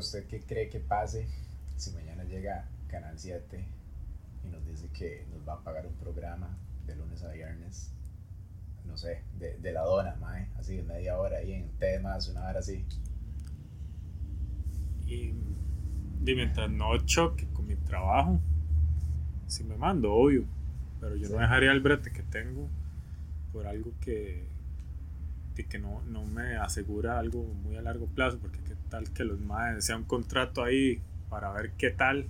[0.00, 1.26] ¿usted qué cree que pase
[1.76, 3.64] si mañana llega Canal 7
[4.44, 6.48] y nos dice que nos va a pagar un programa
[6.86, 7.92] de lunes a viernes?
[8.84, 12.48] No sé, de, de la dona, mae, así de media hora ahí en temas, una
[12.48, 12.84] hora así.
[15.06, 15.32] Y,
[16.22, 18.40] mientras no choque con mi trabajo,
[19.46, 20.44] si me mando, obvio.
[21.00, 21.32] Pero yo Sí.
[21.34, 22.68] no dejaría el brete que tengo
[23.52, 24.44] por algo que,
[25.68, 28.58] que, no, no me asegura algo muy a largo plazo, porque
[28.90, 32.26] tal que los maes sea un contrato ahí para ver qué tal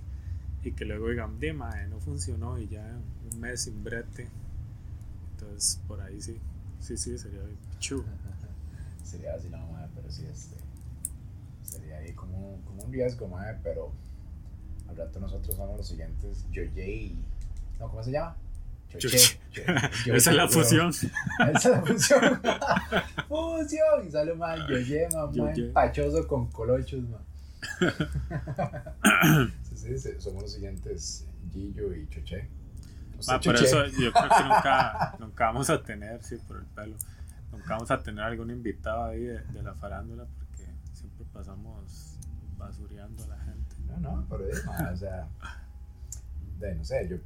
[0.63, 2.85] y que luego digan, de mae, no funcionó y ya
[3.31, 4.27] un mes sin brete.
[5.33, 6.37] Entonces, por ahí sí,
[6.79, 8.05] sí, sí, sería pichudo.
[9.03, 10.55] Sería así, no, mae, pero sí, este.
[11.63, 13.91] Sería ahí como, como un riesgo, mae, pero
[14.87, 16.45] al rato nosotros somos los siguientes.
[16.51, 17.15] Yoye.
[17.79, 18.37] No, ¿cómo se llama?
[18.97, 19.17] Choche.
[20.05, 20.89] Esa es la fusión.
[20.89, 21.09] Esa
[21.53, 22.41] es la fusión.
[23.27, 24.07] fusión.
[24.07, 25.63] Y sale mal Yoye, man, Yoye.
[25.63, 27.21] man, pachoso con colochos, man.
[29.75, 32.49] sí, somos los siguientes Gillo y Choche.
[33.27, 36.95] Ah, por eso yo creo que nunca, nunca vamos a tener, sí, por el pelo,
[37.51, 42.17] nunca vamos a tener algún invitado ahí de, de la farándula porque siempre pasamos
[42.57, 43.75] basureando a la gente.
[43.87, 45.27] No, no, pero es, man, o sea.
[46.59, 47.17] De, no sé, yo.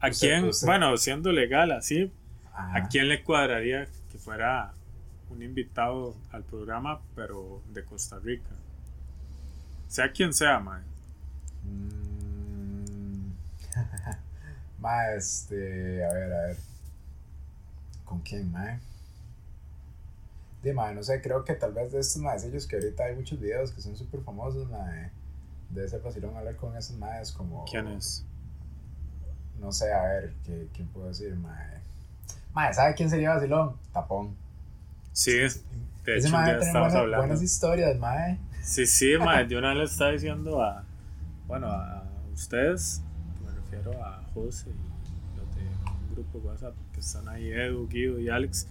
[0.00, 2.10] ¿A quién, bueno, siendo legal así,
[2.52, 2.78] ajá.
[2.78, 4.72] ¿a quién le cuadraría que fuera
[5.28, 8.50] un invitado al programa, pero de Costa Rica?
[9.88, 10.82] Sea quien sea, man.
[11.64, 13.32] Mm.
[14.80, 16.56] Ma, este, a ver, a ver.
[18.04, 18.80] ¿Con quién, ma?
[20.62, 23.38] De ma, no sé, creo que tal vez de estos maecillos que ahorita hay muchos
[23.38, 25.10] videos que son súper famosos, ma.
[25.68, 27.64] De ese vacilón hablar con esos maes como.
[27.66, 28.24] ¿Quién es?
[29.60, 31.56] No sé, a ver, ¿qué, ¿quién puedo decir, ma?
[32.54, 33.74] Ma, ¿sabe quién sería vacilón?
[33.92, 34.34] Tapón.
[35.12, 35.60] Sí, de Ese
[36.28, 37.26] hecho, mae tiene estamos buenas, hablando.
[37.26, 38.14] buenas historias, ma.
[38.62, 40.84] Sí, sí, mae, yo una vez le estaba diciendo a,
[41.46, 42.02] bueno, a
[42.32, 43.02] ustedes,
[43.44, 47.86] me refiero a José y los de un grupo de WhatsApp que están ahí, Edu,
[47.88, 48.66] Guido y Alex,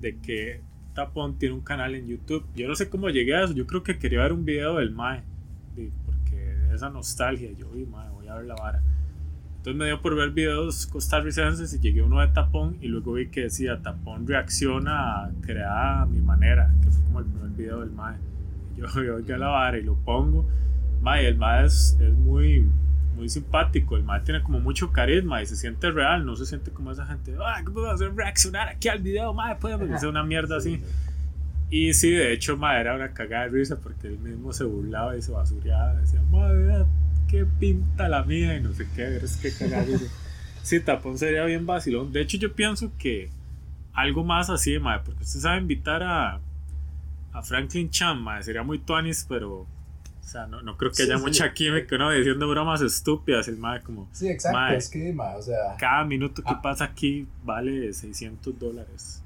[0.00, 0.60] de que
[0.94, 2.44] Tapón tiene un canal en YouTube.
[2.56, 4.90] Yo no sé cómo llegué a eso, yo creo que quería ver un video del
[4.90, 5.22] Mae,
[6.06, 8.82] porque de esa nostalgia, yo vi, Mae, voy a ver la vara.
[9.60, 13.12] Entonces me dio por ver videos costarricenses y llegué a uno de Tapón y luego
[13.12, 17.50] vi que decía Tapón reacciona a crear a mi manera, que fue como el primer
[17.50, 18.16] video del Mae.
[18.78, 20.48] Yo, yo oiga la vara y lo pongo.
[21.02, 22.66] Mae, el Mae es, es muy,
[23.16, 26.70] muy simpático, el Mae tiene como mucho carisma y se siente real, no se siente
[26.70, 29.56] como esa gente, ah, ¿cómo vas a hacer reaccionar aquí al video, Mae?
[29.56, 30.82] Puede ser una mierda así.
[31.68, 35.18] Y sí, de hecho, Mae era una cagada de risa porque él mismo se burlaba
[35.18, 35.96] y se basureaba.
[35.96, 36.86] Decía, Mae,
[37.30, 40.04] qué pinta la mía y no sé qué, es que risa.
[40.62, 42.12] Sí, Tapón sería bien vacilón.
[42.12, 43.30] De hecho, yo pienso que
[43.94, 46.38] algo más así, Mae, porque usted sabe invitar a,
[47.32, 49.60] a Franklin Chan, Mae, sería muy tuanis, pero.
[49.60, 51.22] O sea, no, no creo que haya sí.
[51.24, 52.10] mucha química, ¿no?
[52.10, 54.08] Diciendo bromas estúpidas, el Mae, como.
[54.12, 55.76] Sí, exacto, es que, o sea.
[55.78, 56.60] Cada minuto que Ah.
[56.62, 59.22] pasa aquí vale 600 dólares.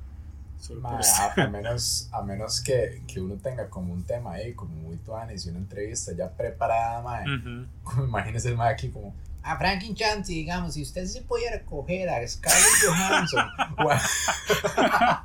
[0.81, 4.55] Ma, por a, a menos, a menos que, que uno tenga como un tema ahí,
[4.55, 7.25] como muy tuanis y una entrevista ya preparada, mae.
[7.37, 7.67] Ujú.
[7.83, 12.09] Como Imagínese el mae aquí como, a Franklin Chanti, digamos, si usted se pudiera coger
[12.09, 13.47] a Scarlett Johansson
[13.79, 15.25] o a,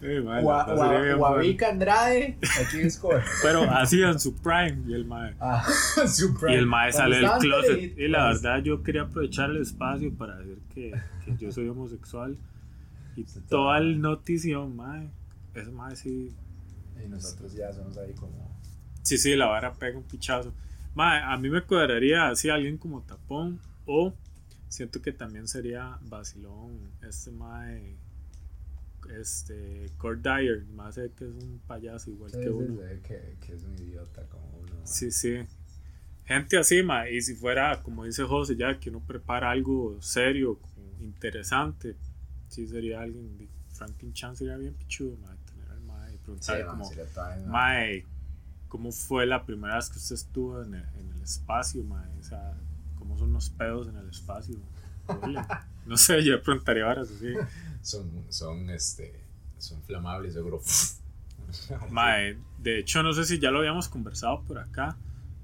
[0.00, 1.38] Sí, mae, o a- o a- o a.
[1.38, 3.22] Vika Andrade, aquí escoge.
[3.42, 5.34] Pero así en su prime y el mae.
[5.40, 5.64] Ah,
[6.08, 6.50] super.
[6.50, 7.96] Y el mae sale del closet.
[7.98, 10.92] Y la cuando- verdad yo quería aprovechar el espacio para decir que,
[11.24, 12.36] que yo soy homosexual.
[13.16, 15.10] Y toda el notición, mae.
[15.54, 16.34] Ese mae sí.
[17.02, 18.50] Y nosotros ya somos ahí como,
[19.02, 20.52] Sí, sí, la vara pega un pichazo.
[20.94, 23.60] Mae, a mí me cuadraría así alguien como Tapón.
[23.86, 24.14] O
[24.68, 27.96] siento que también sería vacilón este mae.
[29.18, 32.80] Este, Kurt Dyer, más que es un payaso igual sí, que uno.
[32.80, 34.80] sí, que, que es un idiota como uno.
[34.84, 35.38] Sí, sí.
[36.24, 40.60] Gente así, ma, y si fuera, como dice José, ya que uno prepara algo serio,
[41.00, 41.96] interesante,
[42.50, 46.18] sí sería alguien, de- Franklin Chan sería bien pichudo, ma, tener al ma y Sí,
[46.24, 46.90] preguntarle man, como,
[47.46, 48.02] mae.
[48.02, 48.08] ma,
[48.68, 52.06] ¿cómo fue la primera vez que usted estuvo en el, en el espacio, ma?
[52.18, 52.54] O sea,
[52.98, 54.56] ¿cómo son los pedos en el espacio?
[55.86, 57.14] No sé, yo preguntaría ahora así.
[57.82, 59.12] Son, son, este,
[59.58, 60.60] son flamables, seguro.
[61.90, 64.96] Mae, de hecho no sé si ya lo habíamos conversado por acá,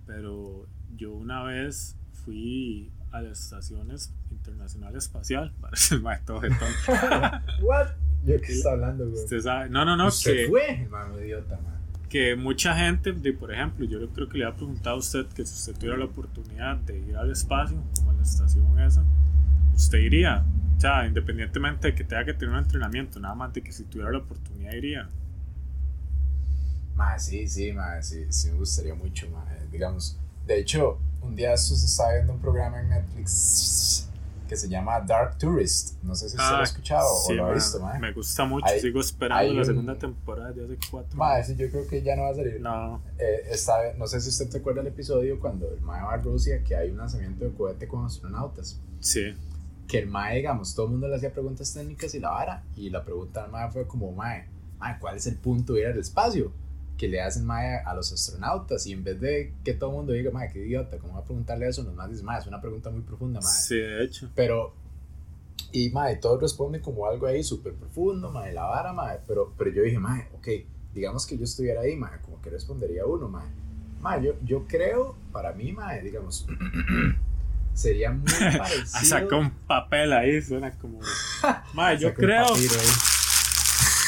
[0.06, 0.66] pero
[0.96, 4.12] yo una vez fui a la Estación Es-
[4.46, 6.68] Internacional Espacial, parece el mae todo jetón.
[7.62, 7.88] What?
[8.24, 9.22] ¿Yo qué está hablando, güey?
[9.22, 11.78] Usted sabe, no, no, no, Usted que, fue, hermano idiota, man.
[12.08, 15.46] que mucha gente, de, por ejemplo, yo creo que le había preguntado a usted que
[15.46, 19.04] si usted tuviera la oportunidad de ir al espacio, como a la estación esa,
[19.74, 20.44] usted iría.
[20.76, 23.84] O sea, independientemente de que tenga que tener un entrenamiento, nada más de que si
[23.84, 25.08] tuviera la oportunidad iría.
[26.96, 29.66] Mae, sí, sí, mae, sí, sí me gustaría mucho, mae.
[29.70, 34.05] Digamos, de hecho, un día se estaba viendo un programa en Netflix
[34.46, 36.02] que se llama Dark Tourist.
[36.02, 37.80] No sé si usted lo ha Ah, escuchado sí, o lo ha visto.
[38.00, 41.46] Me gusta mucho, Hay- sigo esperando la un- segunda temporada de hace cuatro años.
[41.46, 42.60] sí, yo creo que ya no va a salir.
[42.60, 46.14] No, Eh, está- no sé si usted se acuerda del episodio cuando el Mae va
[46.14, 48.80] a Rusia, que hay un lanzamiento de cohete con astronautas.
[49.00, 49.34] sí.
[49.88, 52.64] Que el Mae, digamos, todo el mundo le hacía preguntas técnicas y la vara.
[52.74, 54.44] Y la pregunta al Mae fue como, Mae,
[54.80, 56.50] Mae, ¿cuál es el punto de ir al espacio?
[56.96, 58.86] Que le hacen Mae a los astronautas.
[58.86, 61.24] Y en vez de que todo el mundo diga, Mae, qué idiota, ¿cómo va a
[61.24, 61.82] preguntarle eso?
[61.82, 63.52] Los más dicen, Mae, es una pregunta muy profunda, Mae.
[63.52, 64.30] Sí, de hecho.
[64.34, 64.74] Pero,
[65.72, 69.18] y mae, todos responden como algo ahí súper profundo, mae, la vara, mae.
[69.26, 70.48] Pero, pero yo dije, mae, ok,
[70.94, 73.46] digamos que yo estuviera ahí, mae, como que respondería uno, mae.
[74.00, 76.46] Mae, yo, yo creo, para mí, mae, digamos,
[77.74, 79.04] sería muy Ah, parecido.
[79.04, 81.00] Saca un papel ahí, suena como.
[81.74, 82.86] Mae, yo un creo papiro ahí.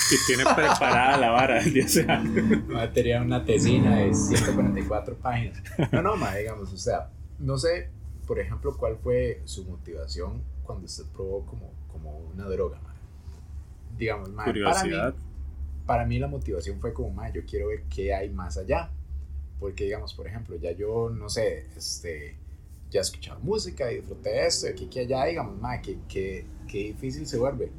[0.09, 2.23] Que tiene preparada la vara del día.
[2.69, 5.63] Mae, tenía una tesina de 144 páginas.
[5.93, 7.91] No, no, mae, digamos, o sea, no sé,
[8.27, 12.97] por ejemplo, cuál fue su motivación cuando usted probó como, como una droga, mae.
[13.97, 14.91] Digamos, mae, para mí,
[15.87, 18.91] para mí la motivación fue como, "Ma, yo quiero ver qué hay más allá.
[19.59, 22.37] Porque, digamos, por ejemplo, ya yo, no sé, este,
[22.91, 25.99] ya he escuchado música y disfruté de esto, de aquí que allá, digamos, ma, que,
[26.09, 27.73] que, que difícil se vuelve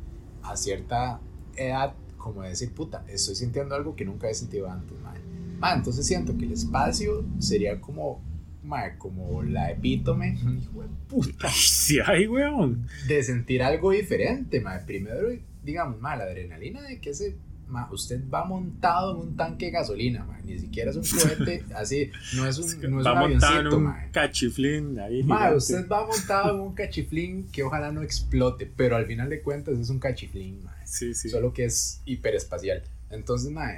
[0.44, 1.22] a cierta
[1.56, 5.16] edad, como decir, puta, estoy sintiendo algo que nunca he sentido antes, ma.
[5.60, 8.22] Ma, entonces siento que el espacio sería como,
[8.64, 12.88] ma, como la epítome, hijo de puta, Sí, hay, weón.
[13.08, 14.80] de sentir algo diferente, ma.
[14.86, 15.28] Primero,
[15.64, 17.36] digamos, ma, la adrenalina de que ese,
[17.68, 20.40] ma, usted va montado en un tanque de gasolina, ma.
[20.46, 23.78] Ni siquiera es un cohete así, no es un, no es Va un en avioncito,
[23.78, 24.06] un ma.
[24.12, 25.24] cachiflín ahí.
[25.56, 29.78] Usted va montado en un cachiflín que ojalá no explote, pero al final de cuentas
[29.78, 30.74] es un cachiflín, ma.
[30.90, 31.30] Sí, sí.
[31.30, 32.84] Solo que es hiperespacial.
[33.12, 33.70] Entonces, ma,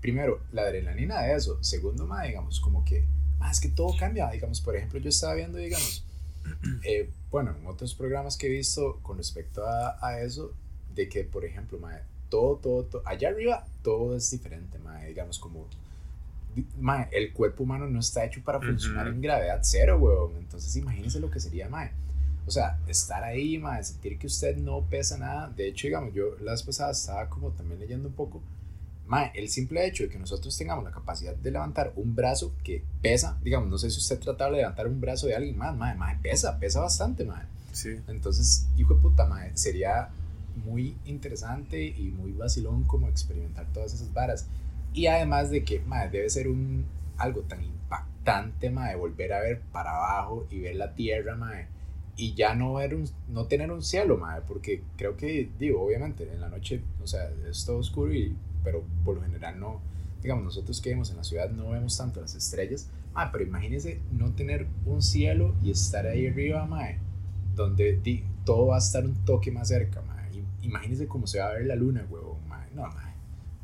[0.00, 1.62] primero, la adrenalina de eso.
[1.62, 3.04] Segundo, ma, digamos, como que,
[3.38, 4.28] ma, es que todo cambia.
[4.30, 6.04] Digamos, por ejemplo, yo estaba viendo, digamos,
[6.82, 10.52] eh, bueno, en otros programas que he visto con respecto a, a eso,
[10.94, 11.96] de que, por ejemplo, ma,
[12.28, 15.66] todo, todo, todo, allá arriba todo es diferente, ma, digamos, como,
[16.56, 19.14] di- ma, el cuerpo humano no está hecho para funcionar Ujú.
[19.14, 20.36] en gravedad cero, weón.
[20.38, 21.88] Entonces, imagínese lo que sería, ma.
[22.48, 25.48] O sea, estar ahí, ma, sentir que usted no pesa nada.
[25.54, 28.42] De hecho, digamos, yo la vez pasada estaba como también leyendo un poco.
[29.06, 32.82] Ma, el simple hecho de que nosotros tengamos la capacidad de levantar un brazo que
[33.02, 35.94] pesa, digamos, no sé si usted trataba de levantar un brazo de alguien más, ma,
[35.94, 37.46] ma, pesa, pesa bastante, ma.
[37.72, 38.00] Sí.
[38.08, 40.08] Entonces, hijo de puta, ma, sería
[40.64, 44.46] muy interesante y muy vacilón como experimentar todas esas varas.
[44.94, 46.86] Y además de que, ma, debe ser un,
[47.18, 51.52] algo tan impactante, ma, de volver a ver para abajo y ver la tierra, ma,
[52.18, 56.30] y ya no ver un, no tener un cielo, ma, porque creo que, digo, obviamente,
[56.30, 59.80] en la noche, o sea, es todo oscuro, y, pero por lo general no,
[60.22, 64.00] digamos, nosotros que vivimos en la ciudad no vemos tanto las estrellas, ma, pero imagínese
[64.12, 66.88] no tener un cielo y estar ahí arriba, ma,
[67.56, 70.16] donde di- todo va a estar un toque más cerca, ma.
[70.34, 72.66] I- Imagínese cómo se va a ver la luna, huevón, ma.
[72.74, 73.14] No, ma.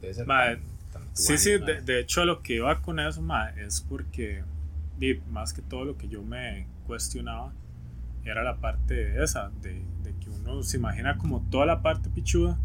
[0.00, 0.60] Debe ser Ma, tan-
[0.92, 1.66] tan Sí, sí, ma.
[1.66, 4.42] de, de hecho lo que iba con eso, ma, es porque,
[4.98, 7.52] di, más que todo lo que yo me cuestionaba,
[8.24, 12.58] era la parte esa, de, de que uno se imagina como toda la parte pichuda,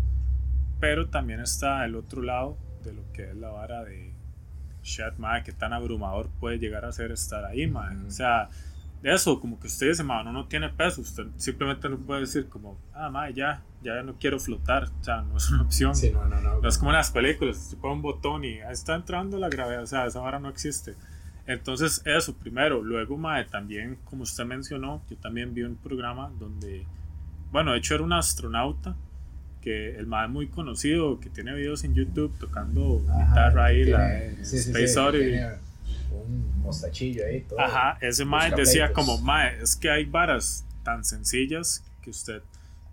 [0.80, 4.14] pero también está el otro lado de lo que es la vara de
[4.84, 7.92] shit, ma, que tan abrumador puede llegar a ser estar ahí, ma.
[7.92, 8.08] Ujú.
[8.08, 8.50] O sea,
[9.02, 12.22] de eso, como que usted dice, ma, uno no tiene peso, usted simplemente no puede
[12.22, 15.96] decir como, ah, ma, ya, ya no quiero flotar, o sea, no es una opción.
[15.96, 16.60] Sí, no, no, no.
[16.62, 19.84] No es como en las películas, se pone un botón y está entrando la gravedad,
[19.84, 20.96] o sea, esa vara no existe.
[21.50, 22.84] Entonces, eso primero.
[22.84, 26.86] Luego, mae, también, como usted mencionó, yo también vi un programa donde,
[27.52, 28.96] bueno, de hecho era un astronauta,
[29.62, 33.84] que el mae es muy conocido, que tiene videos en YouTube tocando Ajá, guitarra ahí,
[33.84, 33.92] tiene-
[34.38, 35.30] la sí, sí, sí, Space Oddity.
[35.32, 35.48] tiene
[36.12, 37.60] Un mostachillo ahí, todo.
[37.60, 42.44] Ajá, ese mae decía como, mae, es que hay varas tan sencillas que usted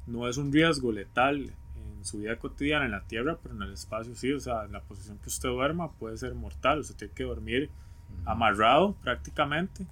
[0.06, 3.72] no es un riesgo letal en su vida cotidiana en la Tierra, pero en el
[3.74, 7.12] espacio sí, o sea, en la posición que usted duerma puede ser mortal, usted tiene
[7.14, 7.70] que dormir.
[8.24, 9.86] Amarrado prácticamente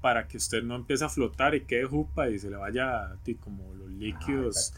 [0.00, 3.16] para que usted no empiece a flotar y quede jupa y se le vaya a
[3.16, 4.72] ti como los Ajá, líquidos,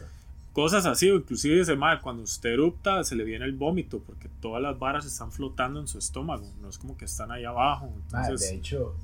[0.51, 4.29] cosas así, o inclusive dice, mae, cuando usted erupta se le viene el vómito porque
[4.41, 7.93] todas las varas están flotando en su estómago, no es como que están ahí abajo,
[8.11, 8.95] de hecho.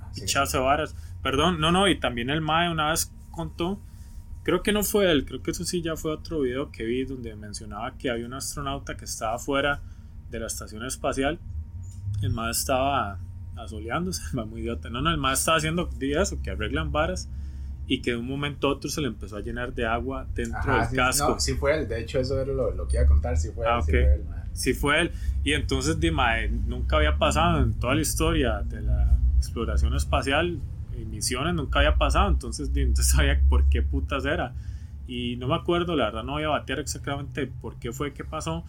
[0.00, 0.24] ah, sí.
[0.24, 0.94] de varas.
[1.22, 3.80] Perdón, no, no, y también el Mae una vez contó,
[4.42, 7.04] creo que no fue él, creo que eso sí ya fue otro video que vi
[7.04, 9.82] donde mencionaba que había un astronauta que estaba fuera
[10.30, 11.38] de la estación espacial.
[12.22, 13.18] El Mae estaba
[13.56, 14.90] asoleándose, el Mae muy idiota.
[14.90, 17.28] No, no, el Mae estaba haciendo di eso, que arreglan varas.
[17.86, 20.58] y que de un momento a otro se le empezó a llenar de agua dentro
[20.60, 21.30] Ajá, del sí, casco.
[21.32, 21.88] No, sí fue él.
[21.88, 23.36] De hecho, eso era lo, lo que iba a contar.
[23.36, 23.72] Sí fue él.
[23.74, 23.98] Ah, sí ok.
[23.98, 24.24] fue él.
[24.52, 25.12] Sí fue él.
[25.42, 30.60] Y entonces, di, mae, nunca había pasado en toda la historia de la exploración espacial
[30.96, 32.28] y misiones, nunca había pasado.
[32.28, 34.54] Entonces, entonces sabía por qué putas era.
[35.08, 38.22] Y no me acuerdo, la verdad no voy a batear exactamente por qué fue que
[38.24, 38.64] pasó.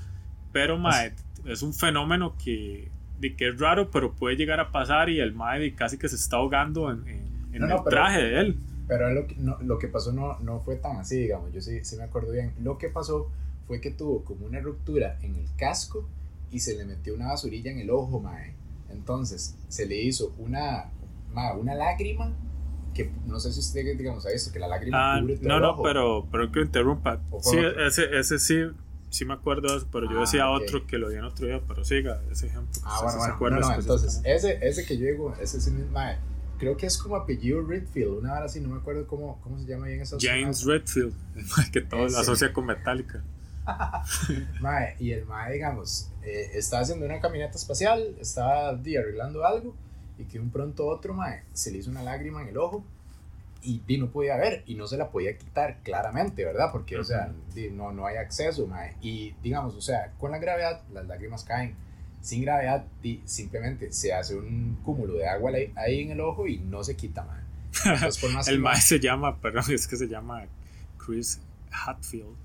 [0.52, 1.14] Pero, mae,
[1.46, 2.90] es un fenómeno que,
[3.22, 5.10] di, que es raro, pero puede llegar a pasar.
[5.10, 7.96] Y el mae casi que se está ahogando en, en- en No, no, el pero-
[7.96, 8.60] traje de él.
[8.88, 11.54] Pero lo que, no, lo que pasó no, no fue tan así, digamos.
[11.54, 12.54] Yo sí, sí me acuerdo bien.
[12.62, 13.32] Lo que pasó
[13.66, 16.10] fue que tuvo como una ruptura en el casco
[16.52, 18.54] y se le metió una basurilla en el ojo, mae.
[18.90, 20.90] Entonces, se le hizo una,
[21.34, 22.34] mae, una lágrima
[22.94, 25.56] que no sé si usted, digamos, ha visto que la lágrima Ah, cubre todo no,
[25.56, 25.84] el no, ojo.
[25.84, 27.22] pero, pero que interrumpa.
[27.30, 27.88] ¿O fue Sí, otro?
[27.88, 28.56] ese, ese sí,
[29.12, 30.64] sí me acuerdo de eso, pero yo Ah, decía ok.
[30.64, 32.82] otro que lo vi en otro día, pero siga ese ejemplo.
[32.84, 33.34] Ah, usted bueno, se bueno.
[33.36, 36.18] acuerda No, no, entonces, ese, ese que yo digo, ese sí, mae,
[36.58, 39.66] creo que es como apellido Redfield, una hora así, no me acuerdo cómo, cómo se
[39.66, 41.14] llama bien esa James Redfield,
[41.72, 42.16] que todo Ese.
[42.16, 43.22] lo asocia con Metallica.
[44.62, 49.76] Mae, y el Mae, digamos, eh, estaba haciendo una caminata espacial, estaba di, arreglando algo,
[50.18, 52.84] y que un pronto otro, Mae, se le hizo una lágrima en el ojo,
[53.64, 56.70] y di, no podía ver, y no se la podía quitar claramente, ¿verdad?
[56.72, 57.32] Porque, o sea,
[57.74, 58.96] no, no hay acceso, Mae.
[59.02, 61.76] Y, digamos, o sea, con la gravedad, las lágrimas caen.
[62.22, 62.86] Sin gravedad,
[63.26, 67.24] simplemente se hace un cúmulo de agua ahí- en el ojo y no se quita,
[67.24, 67.42] Mae.
[67.94, 70.46] Entonces, por más El mae se llama, perdón, es que se llama
[70.98, 71.40] Chris
[71.72, 72.36] Hatfield.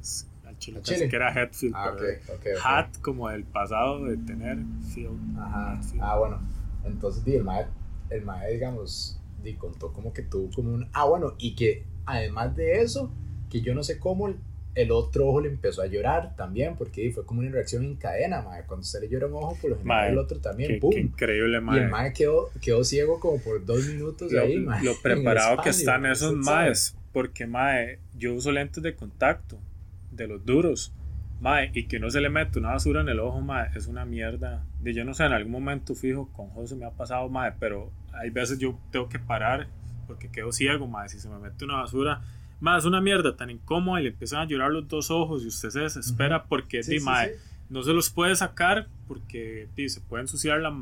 [0.00, 0.26] Es,
[0.58, 1.08] chile ¿Al pensé chile?
[1.08, 2.64] que era Hatfield, Ah, ok, pero ok, ok.
[2.64, 4.58] Hat como el pasado de tener
[4.94, 5.36] Field.
[5.38, 5.72] Ajá.
[5.72, 6.02] Hatfield.
[6.02, 6.40] Ah, bueno.
[6.84, 7.66] Entonces, el mae,
[8.10, 10.88] el mae, digamos, di, contó como que tuvo como un...
[10.92, 13.12] Ah, bueno, y que además de eso,
[13.50, 14.34] que yo no sé cómo
[14.74, 18.42] el, otro ojo le empezó a llorar también, porque fue como una reacción en cadena,
[18.42, 18.64] mae.
[18.66, 20.90] Cuando se le llora un ojo, por lo general el otro también, Qué, ¡pum!
[20.90, 21.80] qué increíble, y mae.
[21.80, 24.82] el mae quedó, quedó ciego como por dos minutos lo, ahí, mae.
[24.84, 26.96] lo preparado que están esos maes.
[27.12, 29.60] Porque, mae, yo uso lentes de contacto,
[30.10, 30.92] de los duros.
[31.40, 34.04] Mae, y que no se le mete una basura en el ojo, mae, es una
[34.04, 34.64] mierda.
[34.80, 37.92] De yo no sé, en algún momento fijo con José me ha pasado, mae, pero
[38.14, 39.66] hay veces yo tengo que parar
[40.06, 41.08] porque quedo ciego, mae.
[41.08, 42.22] Si se me mete una basura,
[42.60, 45.48] mae, es una mierda tan incómoda y le empiezan a llorar los dos ojos y
[45.48, 47.40] usted se desespera porque, Sí, di, sí, mae, sí.
[47.68, 50.74] no se los puede sacar porque di, se puede ensuciar la,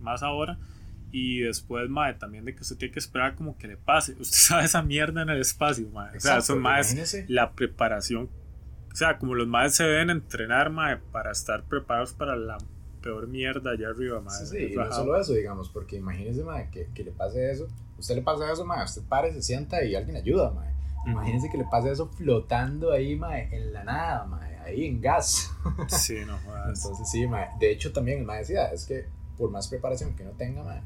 [0.00, 0.58] más ahora.
[1.10, 4.12] Y después, mae, también de que usted tiene que esperar como que le pase.
[4.20, 6.08] Usted sabe esa mierda en el espacio, mae.
[6.08, 7.24] O sea, Exacto, son más imagínese.
[7.28, 8.28] la preparación.
[8.92, 12.58] O sea, como los maes se deben entrenar, mae, para estar preparados para la
[13.02, 14.46] peor mierda allá arriba, mae.
[14.46, 17.68] Sí, y no solo eso, digamos, porque imagínese, mae, que, que le pase eso.
[17.98, 20.68] Usted le pasa eso, mae, usted para, se sienta y alguien ayuda, mae.
[21.06, 25.50] Imagínense que le pase eso flotando ahí, mae, en la nada, mae, ahí en gas.
[25.88, 26.78] Sí, no jodas.
[26.82, 27.48] Entonces, sí, mae.
[27.60, 30.82] De hecho, también mae decía, es que por más preparación que uno tenga, mae,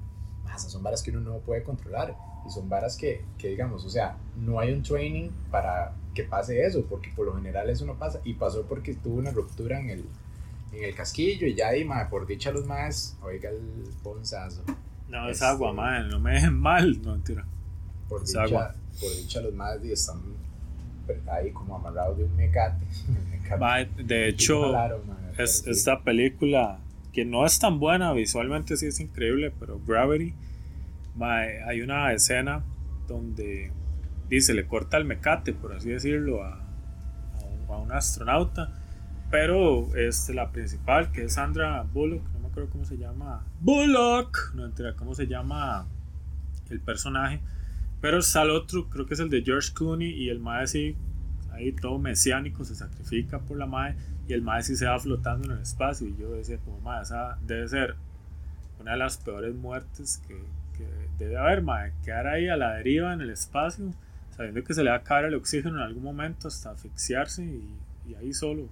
[0.56, 2.14] esas son varas que uno no puede controlar.
[2.46, 6.64] Y son varas que, que, digamos, o sea, no hay un training para que pase
[6.64, 8.20] eso, porque por lo general eso no pasa.
[8.24, 10.04] Y pasó porque tuvo una ruptura en el,
[10.72, 13.60] en el casquillo y ya ahí, mae, por dicha los más, oiga el
[14.02, 14.62] ponzazo.
[15.08, 16.02] No, es Este- agua, mae.
[16.08, 17.00] No me dejen mal.
[17.02, 17.44] No, mentira.
[18.08, 18.74] Por Es dicha, agua.
[19.00, 20.20] por dicha los más están
[21.30, 22.84] ahí como amarrados de un mecate.
[23.32, 24.02] Mecate.
[24.02, 25.02] De hecho, pero
[25.38, 26.78] es, esta película
[27.12, 30.34] que no es tan buena, visualmente sí es increíble, pero Gravity,
[31.16, 32.64] mae, hay una escena
[33.06, 33.70] donde
[34.28, 38.72] dice, le corta el mecate, por así decirlo, a, a un, a un astronauta,
[39.30, 44.54] pero este, la principal, que es Sandra Bullock, no me acuerdo cómo se llama, Bullock,
[44.54, 45.86] no entera cómo se llama
[46.70, 47.40] el personaje,
[48.00, 50.96] pero está el otro, creo que es el de George Clooney, y el mae sí,
[51.52, 53.94] ahí todo mesiánico, se sacrifica por la mae,
[54.28, 57.02] y el mae sí se va flotando en el espacio, y yo decía como, mae,
[57.02, 57.96] esa debe ser
[58.80, 60.36] una de las peores muertes que,
[60.76, 60.86] que
[61.18, 63.92] debe haber, mae, quedar ahí a la deriva en el espacio,
[64.36, 67.76] sabiendo que se le va a acabar el oxígeno en algún momento hasta asfixiarse, y,
[68.08, 68.68] y ahí solo,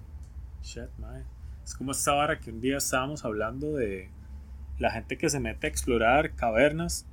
[0.63, 1.23] shit, mae.
[1.63, 4.09] Es como esta vara que un día estábamos hablando de
[4.79, 7.05] la gente que se mete a explorar cavernas,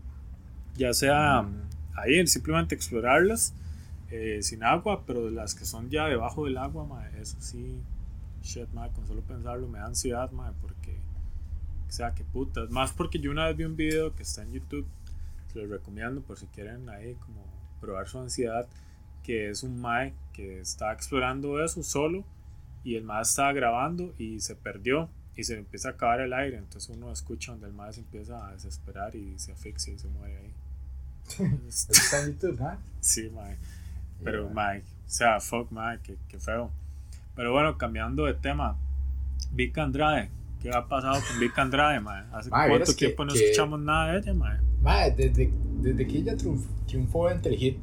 [0.75, 1.69] ya sea Mm.
[1.97, 3.53] ahí simplemente explorarlas
[4.11, 7.81] eh, sin agua, pero las que son ya debajo del agua, mae, eso sí,
[8.43, 10.97] shit, mae, con solo pensarlo me da ansiedad, mae, porque,
[11.89, 14.53] o sea, que putas, más porque yo una vez vi un video que está en
[14.53, 14.87] YouTube,
[15.53, 17.45] se los recomiendo por si quieren ahí como
[17.81, 18.67] probar su ansiedad,
[19.23, 22.25] que es un mae que está explorando eso solo
[22.85, 26.33] y el mae estaba grabando y se perdió y se le empieza a acabar el
[26.33, 29.99] aire, entonces uno escucha donde el mae se empieza a desesperar y se asfixia y
[29.99, 30.53] se muere ahí.
[31.69, 32.79] Está en YouTube, ¿ah?
[33.01, 33.57] Sí, mae.
[34.25, 34.55] Pero, Yeah.
[34.55, 36.71] mae, o sea, fuck, mae, qué, qué feo.
[37.37, 38.77] Pero bueno, cambiando de tema,
[39.53, 40.29] Vic Andrade,
[40.61, 42.25] ¿qué ha pasado con Vic Andrade, mae?
[42.33, 44.59] ¿Hace cuánto vieras que- tiempo no que- escuchamos nada de ella, mae?
[44.83, 47.79] Mae, desde, desde que ella triunf- triunfó entre el hit,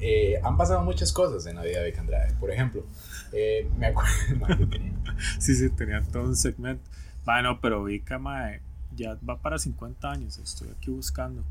[0.00, 2.34] eh, han pasado muchas cosas en la vida de Vic Andrade.
[2.40, 2.84] Por ejemplo,
[3.32, 4.10] eh, me acuerdo.
[5.38, 6.82] sí, sí, tenía todo un segmento.
[7.24, 8.60] Bueno, pero Vika, mae,
[8.96, 10.38] ya va para 50 años.
[10.38, 11.42] Estoy aquí buscando.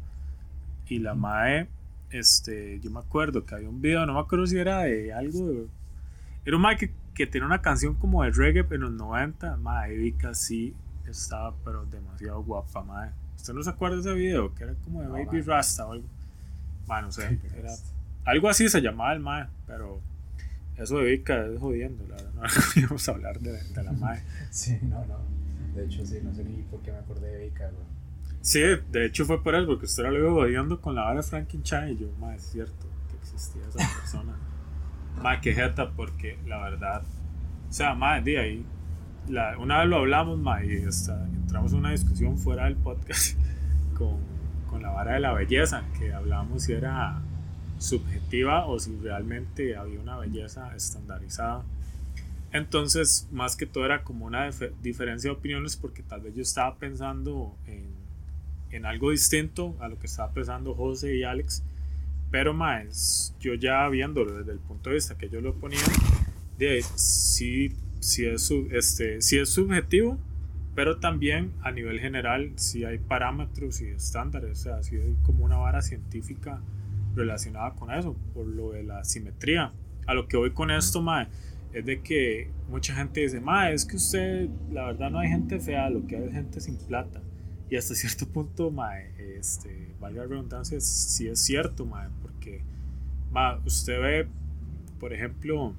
[0.88, 1.68] Y la mae,
[2.12, 5.68] este, yo me acuerdo que había un video, no me acuerdo si era de algo.
[6.46, 9.58] era un mae que, que tenía una canción como de reggae en los 90.
[9.58, 10.74] Mae, Vika sí
[11.08, 13.12] estaba, pero demasiado guapa, mae.
[13.36, 14.54] ¿Usted no se acuerda de ese video?
[14.54, 16.06] Que era como de Baby Rasta o algo.
[16.86, 17.72] Bueno, no sé, era
[18.26, 20.02] algo así se llamaba el mae, pero
[20.78, 22.32] eso de Vika es jodiendo, la verdad.
[22.76, 24.22] No íbamos a hablar de, de, la mae.
[24.52, 25.18] Sí, no, no.
[25.76, 27.88] De hecho, sí, no sé ni por qué me acordé de Vika, güey.
[28.42, 31.24] Sí, de hecho fue por eso, porque usted lo iba jodiendo con la vara de
[31.24, 34.36] Frankenstein y yo, mae, es cierto que existía esa persona.
[35.22, 37.04] mae, que jeta, porque la verdad,
[37.70, 38.66] o sea, mae, de ahí,
[39.28, 43.38] la, una vez lo hablamos, mae, y hasta entramos en una discusión fuera del podcast
[43.98, 44.18] con,
[44.70, 47.22] con la vara de la belleza, que hablábamos si era
[47.78, 51.64] subjetiva o si realmente había una belleza estandarizada.
[52.52, 54.50] Entonces, más que todo era como una
[54.82, 57.99] diferencia de opiniones porque tal vez yo estaba pensando en,
[58.72, 61.64] en algo distinto a lo que estaba pensando José y Alex.
[62.32, 65.80] Pero más, yo ya viéndolo desde el punto de vista que yo lo ponía,
[66.58, 70.18] de si, si, es, este, si es subjetivo,
[70.76, 75.46] pero también a nivel general si hay parámetros y estándares, o sea, si hay como
[75.46, 76.62] una vara científica
[77.16, 79.74] relacionada con eso, por lo de la simetría.
[80.06, 81.28] A lo que voy con esto, Mae,
[81.74, 85.60] es de que mucha gente dice, Mae, es que usted, la verdad no hay gente
[85.60, 87.22] fea, lo que hay es gente sin plata.
[87.70, 92.62] Y hasta cierto punto, Mae, este, valga la redundancia, sí es cierto, Mae, porque,
[93.32, 94.28] Mae, usted ve,
[95.00, 95.74] por ejemplo,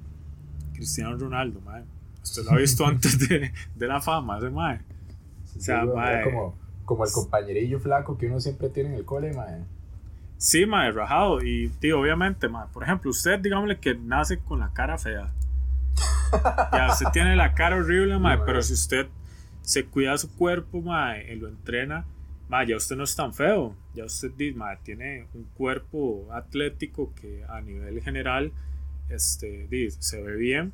[0.73, 1.83] Cristiano Ronaldo, Mae,
[2.23, 4.79] usted lo ha visto antes de, de la fama, ese Mae.
[5.57, 6.55] o sea, mae, como,
[6.85, 9.61] como el compañerillo flaco que uno siempre tiene en el cole, Mae.
[10.37, 11.43] Sí, mae, rajado.
[11.43, 15.29] Y, tío, obviamente, mae, por ejemplo, usted, digámosle que nace con la cara fea.
[16.71, 19.07] ya, usted tiene la cara horrible, mae, pero si usted
[19.61, 22.05] se cuida su cuerpo, mae, y lo entrena,
[22.49, 23.75] mae, ya usted no es tan feo.
[23.93, 28.51] Ya usted, mae, tiene un cuerpo atlético que a nivel general,
[29.09, 29.67] este,
[29.99, 30.73] se ve bien.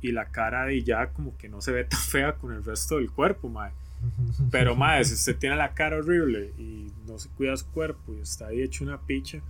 [0.00, 2.96] Y la cara de ya como que no se ve tan fea con el resto
[2.96, 3.72] del cuerpo, mae.
[4.50, 8.20] Pero más, si usted tiene la cara horrible y no se cuida su cuerpo y
[8.20, 9.40] está ahí hecho una picha,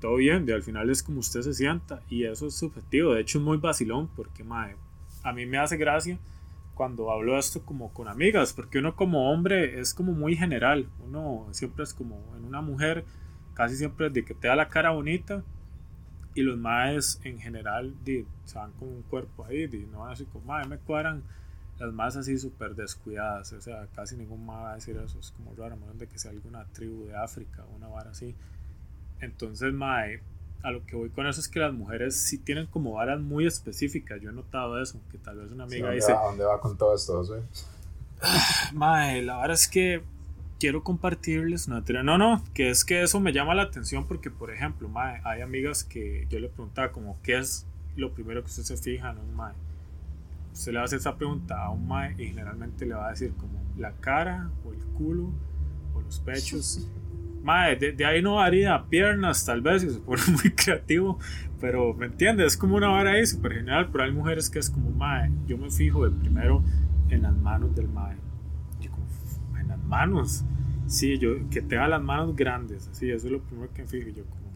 [0.00, 3.14] todo bien, de al final es como usted se sienta y eso es subjetivo.
[3.14, 4.74] De hecho, es muy vacilón porque mae,
[5.22, 6.18] a mí me hace gracia
[6.74, 10.88] cuando hablo esto como con amigas, porque uno como hombre es como muy general.
[11.04, 13.04] Uno siempre es como en una mujer,
[13.54, 15.42] casi siempre de que te da la cara bonita
[16.34, 17.94] y los maes en general
[18.44, 21.22] se van con un cuerpo ahí, no van así como, mae, me cuadran
[21.78, 25.30] las más así súper descuidadas, o sea, casi ningún más va a decir eso, es
[25.32, 28.34] como raro, a menos de que sea alguna tribu de África una vara así.
[29.20, 30.20] Entonces, mae,
[30.64, 33.46] a lo que voy con eso es que las mujeres sí tienen como varas muy
[33.46, 36.12] específicas, yo he notado eso, que tal vez una amiga dice...
[36.12, 37.42] ¿A dónde va con todo esto, José?
[38.72, 40.02] mae, la verdad es que
[40.58, 42.02] quiero compartirles una teoría.
[42.02, 45.42] No, no, que es que eso me llama la atención porque, por ejemplo, mae, hay
[45.42, 49.18] amigas que yo le preguntaba como, ¿qué es lo primero que usted se fija en
[49.18, 49.54] un mae?
[50.54, 53.60] usted le hace esa pregunta a un mae y generalmente le va a decir como
[53.76, 55.30] la cara o el culo
[55.94, 56.88] o los pechos.
[57.44, 61.18] Mae, de, ahí no haría piernas tal vez, si se pone muy creativo,
[61.60, 64.70] pero me entiendes, es como una vara ahí súper genial, pero hay mujeres que es
[64.70, 66.62] como, mae, yo me fijo de primero
[67.10, 68.16] en las manos del mae.
[68.80, 69.06] Yo como,
[69.58, 70.44] en las manos,
[70.86, 74.08] sí, yo, que tenga las manos grandes, así, eso es lo primero que me fijo,
[74.08, 74.50] yo como,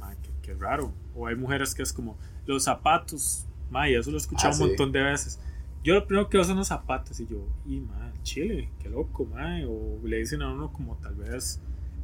[0.00, 0.92] mae, qué raro.
[1.14, 2.16] O hay mujeres que es como,
[2.46, 5.38] los zapatos, Mae, eso lo he escuchado ah, un montón de veces.
[5.84, 9.26] Yo lo primero que veo son los zapatos y yo, y mae, chile, qué loco,
[9.26, 9.64] mae.
[9.66, 11.60] O le dicen a uno como tal vez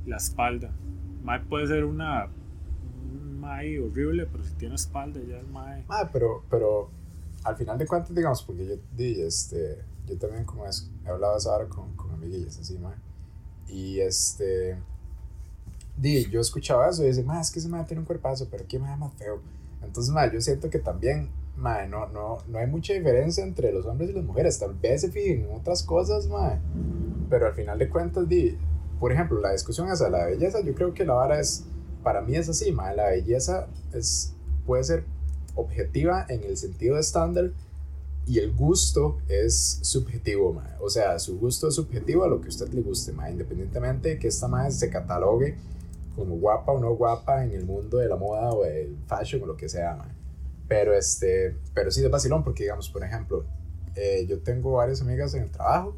[0.07, 0.71] la espalda.
[1.23, 5.85] Mae puede ser una un mae horrible, pero si tiene espalda ya es mae.
[5.89, 6.91] Mae, pero, pero
[7.45, 8.77] al final de cuentas, digamos, porque yo
[9.27, 12.97] este, yo también como es, he hablado ahora con, con amiguillas así, mae.
[13.69, 14.77] Y este,
[15.97, 18.65] di, yo escuchaba eso y dice, mae, es que ese mae tiene un cuerpazo, pero
[18.67, 19.41] qué mae más feo.
[19.83, 23.87] Entonces, mae, yo siento que también mae, no, no, no hay mucha diferencia entre los
[23.87, 24.59] hombres y las mujeres.
[24.59, 26.59] Tal vez se fijen en otras cosas, mae.
[27.31, 28.57] Pero al final de cuentas, di,
[29.05, 31.67] por ejemplo, la discusión esa, la belleza, yo creo que la vara es,
[32.03, 32.97] para mí es así, mae.
[32.97, 34.33] La belleza es,
[34.65, 35.05] puede ser
[35.55, 37.51] objetiva en el sentido estándar
[38.27, 40.73] y el gusto es subjetivo, mae.
[40.81, 43.31] O sea, su gusto es subjetivo a lo que a usted le guste, mae.
[43.31, 45.55] Independientemente de que esta mae se catalogue
[46.17, 49.47] como guapa o no guapa en el mundo de la moda o el fashion o
[49.47, 50.15] lo que sea, mae.
[50.67, 53.45] Pero, este, pero sí de vacilón, porque digamos, por ejemplo,
[53.97, 55.95] eh, yo tengo varias amigas en el trabajo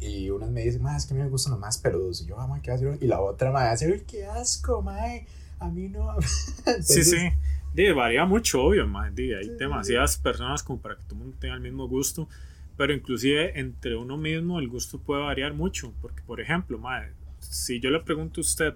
[0.00, 2.20] y unas me dicen, es que a mí me gustan los más peludos.
[2.22, 2.98] Y yo, ah, ¿qué hacer?
[3.00, 5.26] Y la otra me a decir, qué asco, mae.
[5.58, 6.16] a mí no.
[6.80, 7.30] sí, sí.
[7.74, 9.10] De, varía mucho, obvio, mae.
[9.10, 12.28] De, hay demasiadas personas como para que todo el mundo tenga el mismo gusto.
[12.76, 15.92] Pero inclusive entre uno mismo el gusto puede variar mucho.
[16.00, 18.74] Porque, por ejemplo, mae, si yo le pregunto a usted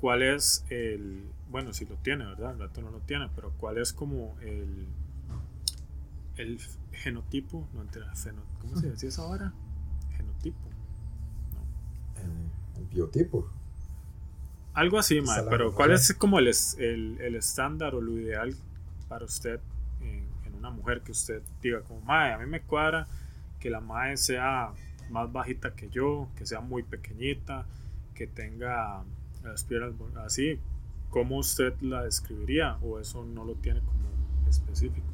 [0.00, 1.24] cuál es el...
[1.50, 2.52] Bueno, si lo tiene, ¿verdad?
[2.52, 4.86] El gato no lo tiene, pero cuál es como el...
[6.36, 6.60] El
[6.92, 8.12] genotipo, no entera,
[8.60, 9.24] ¿cómo se decía eso
[10.38, 10.52] ahora?
[10.52, 10.68] Genotipo.
[12.16, 13.50] El, el biotipo.
[14.74, 16.46] Algo así, mae, pero ¿cuál es como el,
[16.78, 18.54] el, el, estándar o lo ideal
[19.08, 19.58] para usted
[20.00, 23.08] en, en, una mujer que usted diga como, mae, a mí me cuadra
[23.58, 24.72] que la mae sea
[25.10, 27.66] más bajita que yo, que sea muy pequeñita,
[28.14, 29.02] que tenga
[29.42, 30.60] las piernas así?
[31.10, 34.08] ¿Cómo usted la describiría o eso no lo tiene como
[34.48, 35.06] específico?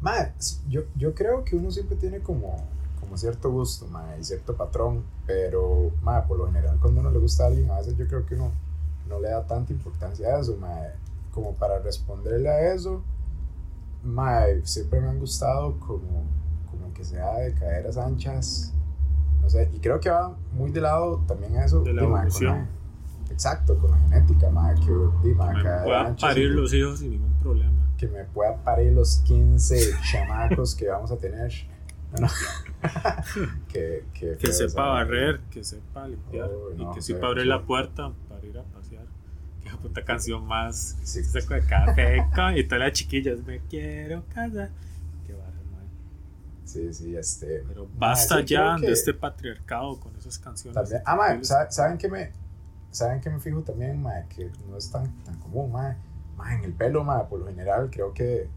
[0.00, 0.32] Mae,
[0.68, 2.56] yo, yo creo que uno siempre tiene como,
[3.14, 7.20] como cierto gusto, mae, y cierto patrón, pero mae, por lo general cuando uno le
[7.20, 8.50] gusta a alguien, a veces yo creo que uno
[9.08, 10.90] no le da tanta importancia a eso, mae.
[11.32, 13.04] Como para responderle a eso,
[14.02, 16.24] mae, siempre me han gustado como,
[16.68, 18.72] como que sea de caderas anchas,
[19.40, 21.84] no sé, y creo que va muy de lado también a eso.
[21.84, 22.66] De la evolución.
[23.30, 24.90] exacto, con la genética, mae, que,
[25.22, 27.70] di, mae, que me pueda parir los hijos sin ningún problema.
[27.96, 31.52] Que me pueda parir los 15 chamacos que vamos a tener.
[32.20, 32.28] No,
[33.72, 38.12] que, que, que sepa barrer, que sepa limpiar no, y que sepa abrir la puerta
[38.28, 39.04] para ir a pasear.
[39.62, 40.96] Qué puta canción más.
[41.02, 41.24] Sí.
[41.24, 42.16] Saco de café
[42.56, 44.70] y todas las chiquillas, me quiero casar.
[45.26, 45.86] Qué barrio, man.
[46.64, 47.64] Sí, sí, este.
[47.66, 50.74] Pero basta ya de este patriarcado con esas canciones.
[50.74, 52.32] También, ah, ma, ¿saben que me,
[52.90, 55.96] ¿saben que me fijo también, ma, que no es tan, tan común, ma?
[56.36, 58.48] Ma, en el pelo, ma, por lo general, creo que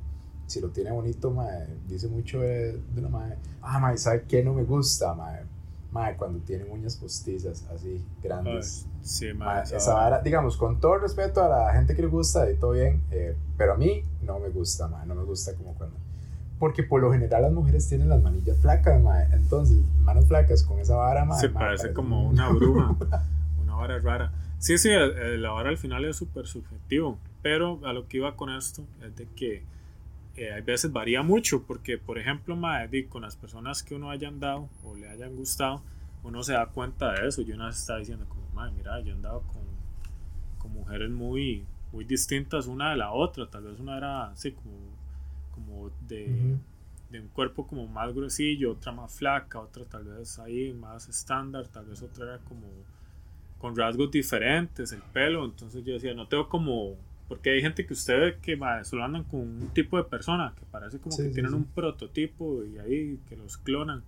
[0.48, 3.36] si lo tiene bonito, mae, dice mucho de, de la mae.
[3.62, 5.44] Ah, mae, ¿sabe qué no me gusta, mae?
[5.92, 8.88] Mae, cuando tiene uñas postizas así, grandes.
[9.02, 9.64] sí, mae.
[9.64, 13.04] esa vara, digamos, con todo respeto a la gente que le gusta y todo bien,
[13.12, 15.96] eh, pero a mí no me gusta, mae, no me gusta como cuando...
[16.60, 19.28] Porque por lo general las mujeres tienen las manillas flacas, mae.
[19.34, 21.40] Entonces, manos flacas con esa vara, mae.
[21.40, 22.98] Se parece, como una bruma,
[23.62, 24.32] una vara rara.
[24.60, 27.20] Sí, sí, la vara al final es súper subjetivo.
[27.44, 29.64] Pero a lo que iba con esto es de que
[30.38, 34.28] eh, hay veces varía mucho, porque por ejemplo, madre, con las personas que uno haya
[34.28, 35.82] andado o le hayan gustado,
[36.24, 37.42] uno se da cuenta de eso.
[37.42, 39.64] Y uno se está diciendo, como, madre, mira, yo he andado con,
[40.60, 43.50] con mujeres muy, muy distintas una de la otra.
[43.50, 44.76] Tal vez una era así, como,
[45.56, 46.56] como de,
[47.10, 51.68] de un cuerpo como más gruesillo, otra más flaca, otra tal vez ahí más estándar,
[51.68, 52.68] tal vez otra era como
[53.58, 55.46] con rasgos diferentes, el pelo.
[55.46, 56.96] Entonces yo decía, no tengo como
[57.28, 60.66] porque hay gente que usted ve que solo andan con un tipo de persona, que
[60.66, 64.04] parece como que tienen un prototipo y ahí que los clonan.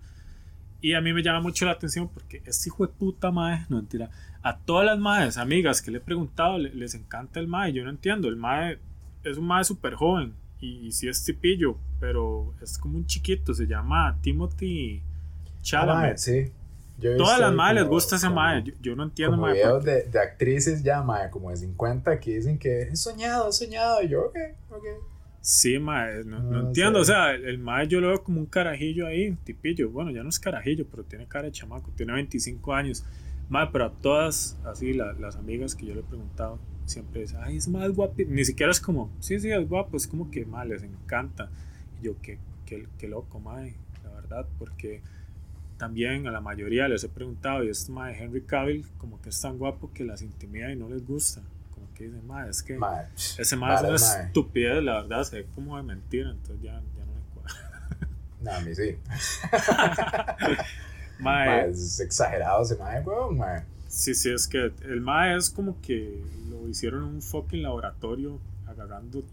[0.82, 3.78] Y a mí me llama mucho la atención porque este hijo de puta mae, no
[3.78, 4.10] mentira,
[4.42, 7.74] a todas las madres, amigas que le he preguntado, les, encanta el mae.
[7.74, 8.80] Yo no entiendo, el mae
[9.24, 13.54] es un mae súper joven y, y sí es tipillo, pero es como un chiquito,
[13.54, 15.02] se llama Timothy
[15.62, 16.18] Chalamet.
[16.18, 16.52] sí.
[17.00, 18.64] Todas las madres les gusta ese mae.
[18.82, 22.58] Yo, no entiendo, como videos de, de, actrices ya, mae, como de 50 que dicen
[22.58, 24.02] que he soñado, he soñado.
[24.04, 24.38] Y yo, ok,
[24.72, 24.84] ok.
[25.42, 27.00] Sí, mae, no, no, entiendo.
[27.00, 29.90] O sea, el, mae yo lo veo como un carajillo ahí, tipillo.
[29.90, 31.92] Bueno, ya no es carajillo, pero tiene cara de chamaco.
[31.96, 33.06] Tiene 25 años.
[33.48, 37.58] Mae, pero a todas, así, las amigas que yo le he preguntado, siempre dicen, ay,
[37.58, 38.16] es más guapo.
[38.28, 39.96] Ni siquiera es como, sí, sí, es guapo.
[39.96, 41.50] Es como que, mae, les encanta.
[42.00, 45.02] Y yo, qué, qué, qué loco, mae, la verdad, porque
[45.80, 49.42] también a la mayoría les he preguntado, y este mae Henry Cavill, como que es
[49.42, 51.42] tan guapo que las intimida y no les gusta.
[51.74, 52.78] Como que dicen, mae, es que
[53.40, 57.06] ese mae es una estupidez, la verdad, se ve como de mentira, entonces ya, ya
[57.06, 57.50] no me cuadra.
[58.42, 58.98] No, a mí sí.
[61.20, 63.64] mae, es exagerado ese mae, weón, mae.
[63.88, 68.40] Sí, sí, es que el mae es como que lo hicieron en un fucking laboratorio
[68.68, 69.24] agarrando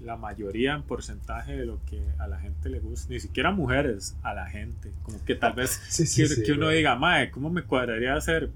[0.00, 4.16] la mayoría en porcentaje de lo que a la gente le gusta, ni siquiera mujeres,
[4.22, 4.92] a la gente.
[5.02, 5.78] Como que tal vez
[6.44, 8.50] que, uno diga, mae, ¿cómo me cuadraría hacer?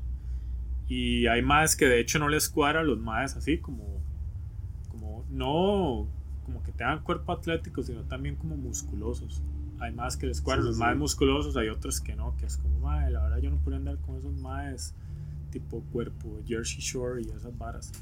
[0.88, 3.84] Y hay más que de hecho no les cuadra a los maes así, como,
[4.90, 6.06] como no
[6.44, 9.42] como que tengan cuerpo atlético, sino también como musculosos.
[9.80, 12.78] Hay más que les cuadran los maes musculosos, hay otros que no, que es como,
[12.80, 14.94] mae, la verdad yo no podría andar con esos maes
[15.50, 17.92] tipo cuerpo, Jersey Shore y esas varas.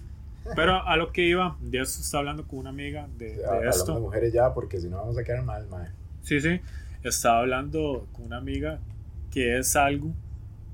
[0.54, 3.94] Pero a lo que iba, ya estaba hablando con una amiga de, de esto.
[3.94, 5.88] de mujeres ya, porque si no vamos a quedar mal, mae.
[6.22, 6.60] Sí, sí.
[7.02, 8.78] Estaba hablando con una amiga
[9.30, 10.12] que es algo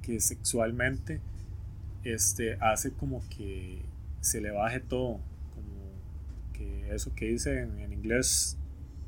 [0.02, 1.20] que sexualmente
[2.04, 3.82] este, hace como que
[4.20, 5.20] se le baje todo.
[5.54, 8.56] Como que eso que dice en, inglés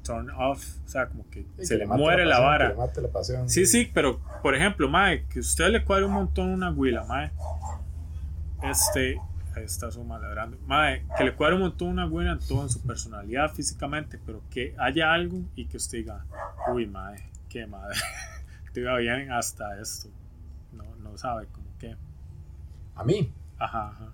[0.02, 2.74] turn off, o sea, como que se le muere la, vara.
[3.46, 7.30] sí, sí, pero por ejemplo, mae, que usted le cuadre un montón una huila, mae.
[8.62, 9.16] Este,
[9.54, 10.58] ahí está su maladrando.
[10.66, 14.42] Mae, que le cuadra un montón una buena en todo, en su personalidad físicamente, pero
[14.50, 16.24] que haya algo y que usted diga,
[16.72, 17.98] uy, mae, qué madre.
[18.72, 20.08] te iba bien hasta esto.
[20.72, 21.96] No, no sabe como que.
[22.94, 23.32] A mí.
[23.58, 24.12] Ajá, ajá.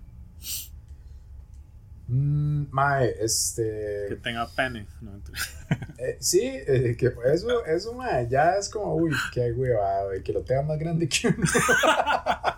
[2.07, 4.05] Mm, mae, este.
[4.09, 4.87] Que tenga pene.
[5.01, 5.11] No,
[5.97, 10.31] eh, sí, eh, que eso, eso, mae, ya es como, uy, qué huevado, y que
[10.31, 11.37] lo tenga más grande que uno.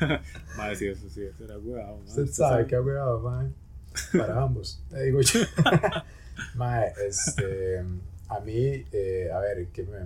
[0.56, 1.96] mae, sí, eso sí, eso era huevado.
[2.06, 3.48] Usted sabe qué huevado, mae.
[4.18, 5.40] Para ambos, te digo yo.
[6.54, 7.82] mae, este.
[8.28, 9.98] A mí, eh, a ver, ¿qué me,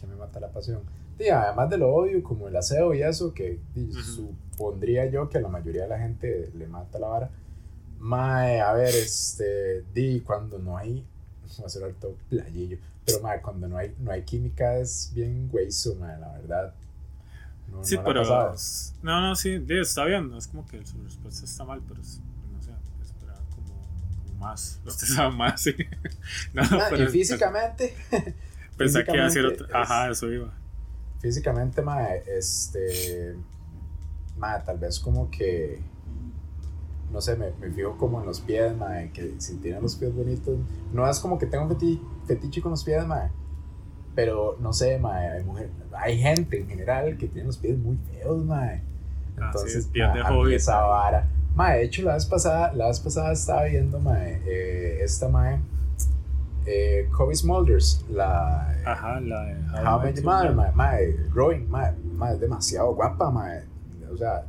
[0.00, 0.82] ¿qué me mata la pasión?
[1.18, 3.58] Sí, además de lo odio, como el aseo y eso, que
[4.02, 7.30] supondría yo que a la mayoría de la gente le mata la vara
[8.00, 11.04] Mae, a ver, este, di, cuando no hay,
[11.60, 15.50] va a ser alto playillo, pero mae, cuando no hay, no hay química es bien
[15.52, 16.74] hueso, mae, la verdad.
[17.70, 18.24] No, sí, pero,
[19.02, 22.20] no, no, sí, está bien, no es como que su respuesta está mal, pero es,
[22.52, 23.74] no sé, esperaba como,
[24.24, 25.74] como más, usted sabe más, sí.
[26.52, 27.94] no, pero, y físicamente.
[28.76, 30.52] Pensé que iba a decir otra, ajá, eso iba.
[31.20, 33.36] Físicamente, mae, este,
[34.36, 35.82] mae, tal vez como que
[37.12, 40.14] no sé, me, me, fijo como en los pies, mae, que si tienen los pies
[40.14, 40.58] bonitos,
[40.92, 43.30] no es como que tengo un fetiche con los pies, mae,
[44.20, 47.96] pero no sé, mae, hay, mujer, hay gente en general que tiene los pies muy
[47.96, 48.82] feos, mae.
[49.38, 51.26] Ah, Entonces, ah, pies de hobby, esa vara.
[51.54, 55.58] Mae, de hecho, la vez pasada, la vez pasada estaba viendo, mae, eh, esta mae,
[56.66, 58.76] eh, Kobe Smulders, la...
[58.84, 59.54] Ajá, la de
[59.88, 63.62] How, I Met Mother, mae, mae, Growing, mae, mae, demasiado guapa, mae,
[64.12, 64.44] o sea,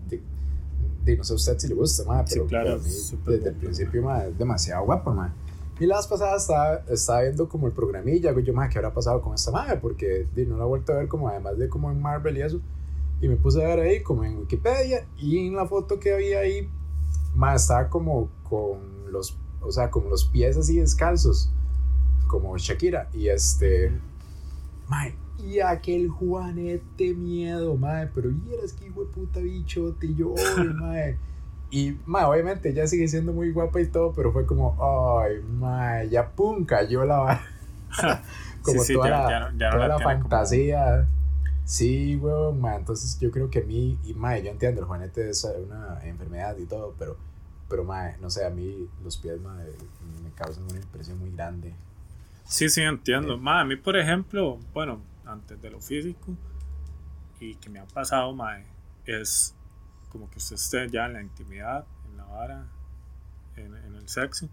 [1.17, 2.91] no sé a usted si le gusta, madre, pero, claro, a mí
[3.25, 5.31] desde el principio, madre, es demasiado guapa, madre.
[5.81, 9.33] Y las pasadas estaba, estaba viendo como el programilla, yo, madre, ¿qué habrá pasado con
[9.33, 9.77] esta madre?
[9.77, 12.61] Porque no la he vuelto a ver como además de como en Marvel y eso.
[13.19, 16.41] Y me puse a ver ahí como en Wikipedia y en la foto que había
[16.41, 16.69] ahí,
[17.33, 21.51] madre, estaba como con los, o sea, como los pies así descalzos,
[22.27, 23.09] como Shakira.
[23.11, 23.91] Y este,
[24.87, 30.13] madre, y aquel Juanete miedo, mae, pero y eres que hijo de puta bichote, y
[30.13, 30.35] yo,
[30.75, 31.17] mae.
[31.71, 34.75] Y, mae, obviamente ella sigue siendo muy guapa y todo, pero fue como,
[35.21, 37.41] ay, mae, ya pum, cayó la
[38.61, 41.07] como toda la, toda la, fantasía.
[41.63, 45.29] Sí, weón, mae, entonces yo creo que a mí, y mae, yo entiendo, el Juanete
[45.29, 47.15] es una enfermedad y todo, pero,
[47.69, 49.65] pero mae, no sé, a mí los pies, mae,
[50.21, 51.73] me causan una impresión muy grande.
[52.43, 53.35] Sí, sí, entiendo.
[53.35, 56.33] Eh, mae, a mí, por ejemplo, bueno, antes de lo físico
[57.39, 58.65] y que me ha pasado, mae,
[59.05, 59.55] es
[60.11, 62.67] como que usted esté ya en la intimidad, en la vara,
[63.55, 64.49] en, el sexo,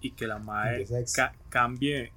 [0.00, 0.86] y que la mae
[1.48, 2.12] cambie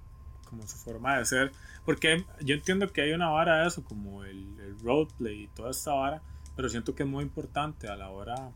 [0.45, 1.51] como su forma de ser.
[1.85, 5.71] Porque yo entiendo que hay una vara de eso, como el, el roleplay y toda
[5.71, 6.21] esta vara,
[6.55, 8.51] pero siento que es muy importante a la hora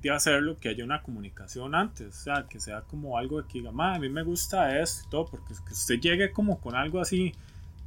[0.00, 3.58] de hacerlo que haya una comunicación antes, o sea, que sea como algo de que
[3.58, 7.00] diga, a mí me gusta esto y todo, porque que usted llegue como con algo
[7.00, 7.32] así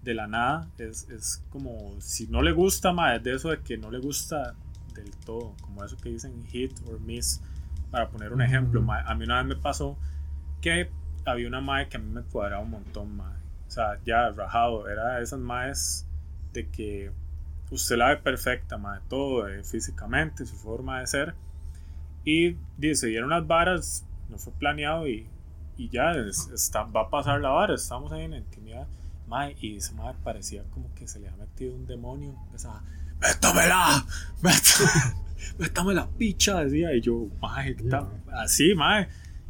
[0.02, 0.70] de la nada.
[0.78, 4.56] Es, es como si no le gusta, más de eso de que no le gusta
[4.96, 7.42] del todo, como eso que dicen hit or miss.
[7.92, 9.98] Para poner un ejemplo, a mí una vez me pasó
[10.62, 10.90] que
[11.26, 13.34] había una madre que a mí me cuadraba un montón, más
[13.68, 16.06] O sea, ya rajado, era de esas madres
[16.54, 17.12] de que
[17.72, 21.36] usted la ve perfecta, de todo, eh, físicamente, su forma de ser.
[22.24, 25.28] Y dice, dieron unas varas, no fue planeado y,
[25.78, 28.88] y ya está, va a pasar la vara, estamos ahí en la intimidad
[29.60, 32.36] y esa madre parecía como que se le ha metido un demonio.
[32.48, 32.84] Empezaba,
[33.20, 34.06] ¡métamela!
[35.58, 36.64] ¡Métame la picha!
[36.64, 37.76] Decía, y yo, mae,
[38.34, 39.08] así, mae.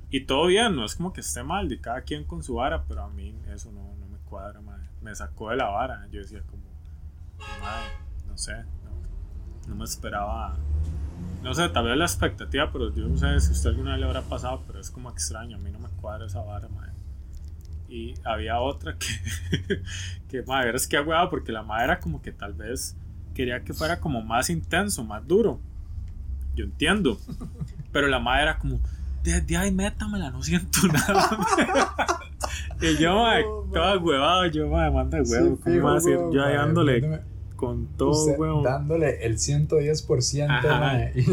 [0.09, 2.83] Y todo bien, no es como que esté mal, de cada quien con su vara,
[2.87, 4.87] pero a mí eso no, no me cuadra, mae.
[5.01, 6.07] Me sacó de la vara.
[6.11, 6.63] Yo decía, como,
[7.61, 7.89] mae,
[8.27, 8.63] no sé,
[9.67, 10.57] no, me esperaba.
[11.43, 14.05] No sé, tal vez la expectativa, pero yo no sé si usted alguna vez le
[14.07, 15.57] habrá pasado, pero es como extraño.
[15.57, 16.95] A mí no me cuadra esa vara, mae
[17.87, 19.07] y había otra que,
[20.27, 22.97] que madre, es que agüeaba porque la madre como que tal vez
[23.35, 25.59] quería que fuera como más intenso, más duro.
[26.55, 27.19] Yo entiendo.
[27.91, 28.79] Pero la madre era como,
[29.23, 31.37] de, ahí métamela, no siento nada.
[32.81, 33.45] y yo, madre,
[33.97, 36.17] huevado, yo, madre, manda huevo, ¿cómo va a decir?
[36.31, 37.21] Yo ahí dándole
[37.55, 38.61] con todo, huevo.
[38.63, 41.13] Dándole el 110%, madre.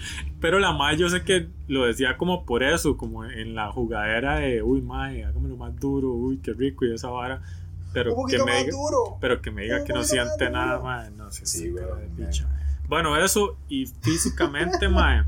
[0.40, 4.36] Pero la mae yo sé que lo decía como por eso, como en la jugadera
[4.36, 7.42] de, uy mae, hágamelo más duro, uy qué rico y esa vara.
[7.92, 9.18] Pero que me diga, duro.
[9.20, 11.46] pero que me diga que no siente nada, mae, no sé.
[11.46, 11.84] Sí, güey,
[12.88, 15.24] Bueno, eso y físicamente, mae,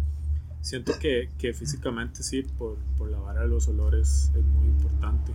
[0.61, 5.33] siento que, que físicamente sí, por, por, la vara de los olores es muy importante.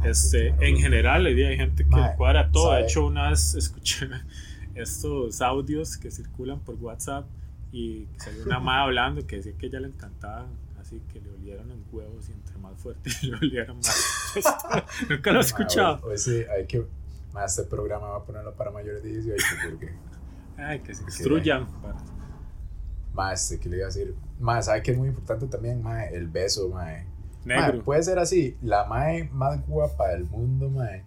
[0.00, 2.72] Ah, este, en general, hay gente que cuadra todo.
[2.72, 4.08] De hecho, una vez escuché
[4.74, 7.26] estos audios que circulan por WhatsApp
[7.72, 10.46] y salió una madre hablando que decía que ella le encantaba
[11.12, 14.34] que le olieran los huevos y entre más fuerte le olieran más.
[15.08, 16.00] Nunca lo he escuchado.
[16.06, 16.86] Hoy, sí, hay que.
[17.32, 19.94] Más este programa va a ponerlo para mayores de 18 porque.
[20.56, 21.66] Ay, que se instruyan.
[23.12, 24.14] Más, ¿qué le iba a decir?
[24.38, 25.82] Más, ¿sabe que es muy importante también?
[25.82, 27.02] Más, el beso, más.
[27.44, 27.82] Negro.
[27.84, 31.04] puede ser así, la mae más guapa del mundo, mae,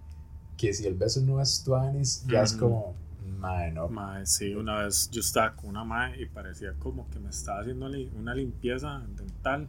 [0.55, 2.95] que si el beso no es tuanis, ya es como,
[3.37, 3.87] mae, no.
[3.87, 7.61] Mae, sí, una vez yo estaba con una mae y parecía como que me estaba
[7.61, 9.67] haciendo una limpieza dental.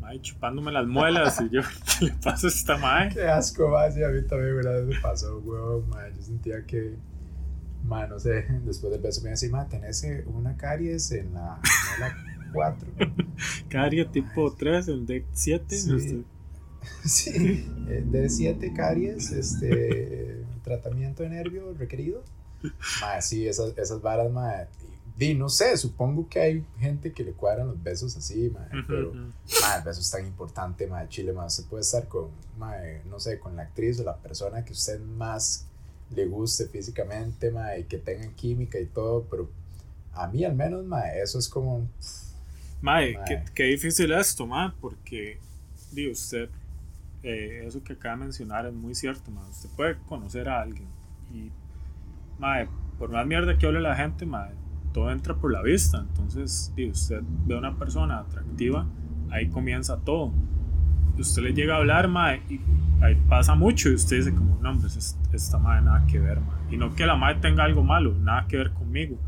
[0.00, 1.60] Mae, chupándome las muelas y yo,
[1.98, 3.10] ¿qué le pasa a esta mae?
[3.10, 6.64] Qué asco, mae, sí, a mí también una vez me pasó, weón, mae, yo sentía
[6.64, 6.94] que,
[7.84, 11.60] mae, no sé, después del beso me decía, mae, tenés eh, una caries en la
[12.52, 12.88] 4.
[13.68, 15.76] Caries tipo 3, el d 7.
[15.76, 16.24] Sí,
[17.04, 17.68] sí.
[18.10, 22.24] D7 caries, este, tratamiento de nervio requerido.
[23.00, 24.68] Madre, sí, esas, esas varas, madre.
[25.18, 29.12] Y, no sé, supongo que hay gente que le cuadran los besos así, madre, pero
[29.12, 33.20] madre, el beso es tan importante, madre, chile, madre, se puede estar con, madre, no
[33.20, 35.66] sé, con la actriz o la persona que usted más
[36.14, 39.50] le guste físicamente, madre, y que tengan química y todo, pero
[40.14, 41.86] a mí al menos, madre, eso es como,
[42.80, 43.18] Mae,
[43.54, 45.38] Qué, difícil esto, mae, porque,
[45.92, 46.48] digo, usted,
[47.22, 49.48] eh, eso que acaba de mencionar es muy cierto, mae.
[49.50, 50.88] Usted puede conocer a alguien
[51.30, 51.50] y,
[52.40, 54.50] mae, por más mierda que hable la gente, mae,
[54.92, 55.98] todo entra por la vista.
[55.98, 58.86] Entonces, digo, usted ve a una persona atractiva,
[59.30, 60.32] ahí comienza todo.
[61.18, 62.60] Usted le llega a hablar, mae, y
[63.02, 64.88] ahí pasa mucho y usted dice como, no, hombre,
[65.32, 66.74] esta madre nada que ver, mae.
[66.74, 69.18] Y no que la madre tenga algo malo, nada que ver conmigo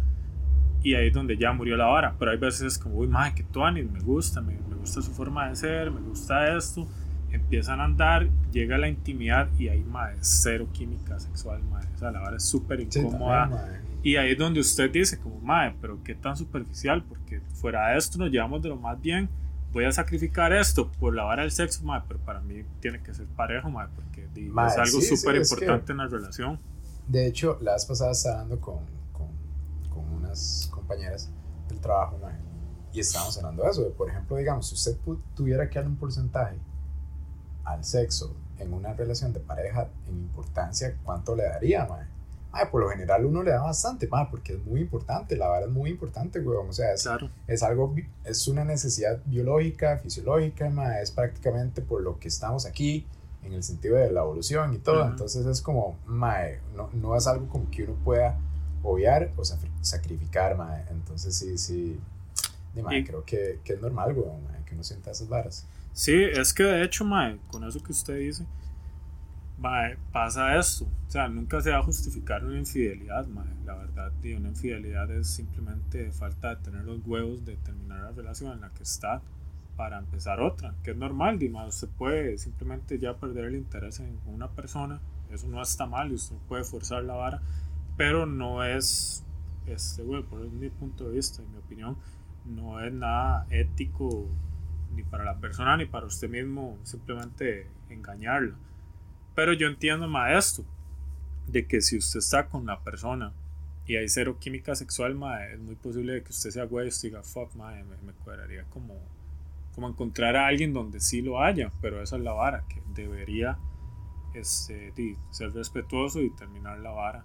[0.83, 2.15] y ahí es donde ya murió la vara.
[2.19, 5.49] Pero hay veces como, uy, madre, que tuanis, me gusta, me, me, gusta su forma
[5.49, 6.87] de ser, me gusta esto.
[7.31, 11.82] Empiezan a andar, llega la intimidad y ahí, madre, cero química sexual, madre.
[12.03, 13.81] Sea, la vara es súper incómoda.
[14.03, 17.99] y ahí es donde usted dice, como, madre, pero qué tan superficial, porque fuera de
[17.99, 19.29] esto nos llevamos de lo más bien.
[19.73, 23.15] Voy a sacrificar esto por la vara del sexo, madre, pero para mí tiene que
[23.15, 26.59] ser parejo, madre, porque es algo súper importante en la relación.
[27.07, 28.81] De hecho, la vez pasada estaba hablando con,
[29.89, 31.31] con unas compañeras
[31.69, 32.19] del trabajo,
[32.93, 33.89] y estábamos hablando de eso.
[33.97, 34.97] por ejemplo, digamos, si usted
[35.35, 36.57] tuviera que dar un porcentaje
[37.65, 42.07] al sexo en una relación de pareja en importancia, ¿cuánto le daría, mae?
[42.71, 45.75] por lo general uno le da bastante, mae, porque es muy importante, la verdad es
[45.75, 46.69] muy importante, weón.
[46.69, 47.09] O sea, es,
[47.47, 47.95] es algo,
[48.25, 53.07] es una necesidad biológica, fisiológica, mae, es prácticamente por lo que estamos aquí,
[53.43, 55.07] en el sentido de la evolución y todo.
[55.07, 58.39] Entonces es como, mae, no, no es algo como que uno pueda
[58.83, 59.43] obviar o
[59.81, 60.85] sacrificar, mae.
[60.91, 61.99] Entonces sí, sí,
[62.75, 65.65] mae, creo que, que, es normal, weón, que uno sienta esas varas.
[65.93, 68.47] Sí, es que de hecho, mae, con eso que usted dice,
[69.59, 70.85] mae, pasa esto.
[70.85, 73.47] O sea, nunca se va a justificar una infidelidad, mae.
[73.65, 78.13] La verdad, tío, una infidelidad es simplemente falta de tener los huevos de terminar la
[78.13, 79.23] relación en la que está
[79.77, 81.69] para empezar otra, que es normal, mae.
[81.69, 85.01] Usted puede simplemente ya perder el interés en una persona,
[85.31, 87.41] eso no está mal y usted puede forzar la vara
[87.97, 89.25] pero no es,
[89.67, 91.97] este, por mi punto de vista y mi opinión,
[92.45, 94.27] no es nada ético
[94.95, 98.55] ni para la persona ni para usted mismo simplemente engañarla.
[99.35, 100.65] Pero yo entiendo más esto,
[101.47, 103.33] de que si usted está con la persona
[103.87, 105.19] y hay cero química sexual,
[105.53, 108.95] es muy posible que usted sea güey y diga, fuck, me, me cuadraría como,
[109.75, 113.59] como encontrar a alguien donde sí lo haya, pero esa es la vara, que debería
[114.35, 114.93] este,
[115.31, 117.25] ser respetuoso y terminar la vara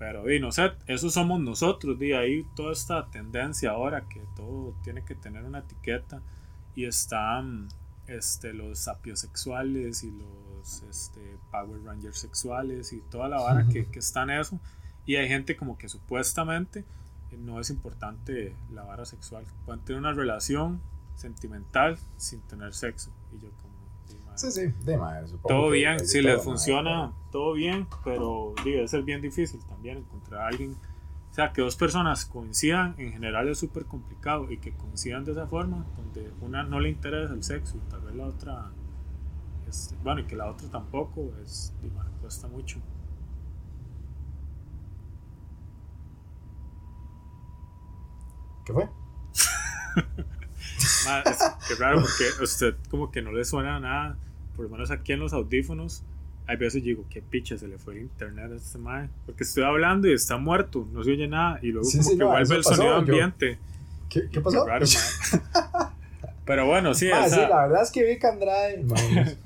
[0.00, 4.74] pero, y no sé, eso somos nosotros, de ahí toda esta tendencia ahora que todo
[4.82, 6.22] tiene que tener una etiqueta
[6.74, 7.68] y están
[8.06, 13.98] este, los sapiosexuales y los este, Power Rangers sexuales y toda la vara que, que
[13.98, 14.60] está en eso.
[15.06, 16.84] Y hay gente como que supuestamente
[17.38, 19.44] no es importante la vara sexual.
[19.64, 20.80] Pueden tener una relación
[21.16, 23.10] sentimental sin tener sexo.
[23.32, 23.70] Y yo como,
[24.36, 24.98] Sí, sí, de
[25.46, 30.46] Todo bien, si les funciona, todo bien, pero debe ser bien difícil también encontrar a
[30.46, 30.76] alguien.
[31.40, 35.46] Sea, que dos personas coincidan en general es súper complicado y que coincidan de esa
[35.46, 38.70] forma, donde una no le interesa el sexo y tal vez la otra,
[39.66, 41.72] este, bueno, y que la otra tampoco, es,
[42.20, 42.78] cuesta mucho.
[48.66, 48.84] ¿Qué fue?
[51.68, 54.18] qué raro porque a usted como que no le suena nada
[54.54, 56.04] por lo menos aquí en los audífonos,
[56.50, 59.08] hay veces digo, qué picha, se le fue el internet a este mae.
[59.24, 61.60] Porque estoy hablando y está muerto, no se oye nada.
[61.62, 63.58] Y luego como que vuelve el sonido ambiente.
[64.08, 64.66] ¿Qué, ¿Qué, pasó?
[66.44, 67.08] Pero bueno, sí.
[67.12, 68.84] Ah, esa, sí, la verdad es que Vic Andrade.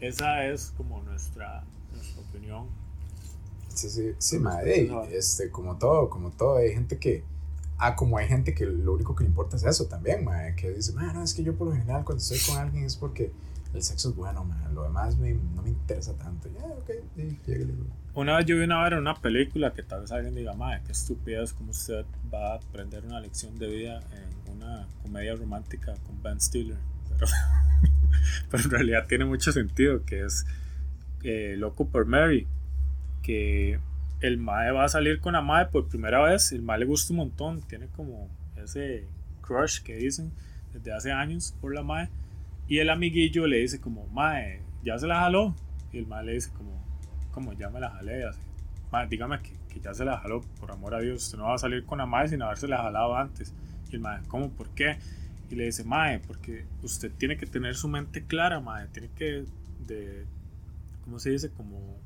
[0.00, 1.62] esa es como nuestra,
[1.92, 2.66] nuestra opinión.
[3.68, 4.90] Sí, sí, sí, madre.
[5.12, 7.22] Este, como todo, como todo, hay gente que
[7.78, 10.70] Ah, como hay gente que lo único que le importa es eso también, mae, que
[10.70, 13.32] dice, no, es que yo por lo general cuando estoy con alguien es porque
[13.74, 16.48] el sexo es bueno, mae, lo demás me, no me interesa tanto.
[18.14, 20.82] Una vez yo vi una vez en una película que tal vez alguien diga, madre,
[20.86, 25.94] qué estupidez, como usted va a aprender una lección de vida en una comedia romántica
[26.06, 26.78] con Ben Stiller.
[27.08, 27.26] Pero,
[28.50, 30.46] pero en realidad tiene mucho sentido, que es
[31.24, 32.46] eh, Loco por Mary,
[33.22, 33.80] que
[34.20, 37.12] el mae va a salir con la mae por primera vez, el mae le gusta
[37.12, 39.08] un montón, tiene como ese
[39.40, 40.32] crush que dicen
[40.72, 42.08] desde hace años por la mae,
[42.68, 45.54] y el amiguillo le dice como, mae, ya se la jaló,
[45.92, 46.82] y el mae le dice como,
[47.32, 48.24] como ya me la jalé.
[48.90, 51.54] Mae, dígame que, que, ya se la jaló, por amor a Dios, usted no va
[51.54, 53.54] a salir con la mae sin haberse la jalado antes,
[53.90, 54.50] y el mae, ¿cómo?
[54.50, 54.98] ¿Por qué?
[55.50, 59.44] Y le dice, mae, porque usted tiene que tener su mente clara, mae, tiene que,
[59.86, 60.24] de,
[61.04, 61.50] ¿cómo se dice?
[61.50, 62.02] Como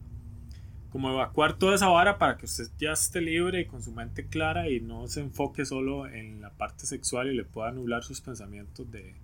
[0.90, 4.26] como evacuar toda esa vara para que usted ya esté libre y con su mente
[4.26, 8.22] clara y no se enfoque solo en la parte sexual y le pueda anular sus
[8.22, 9.14] pensamientos de,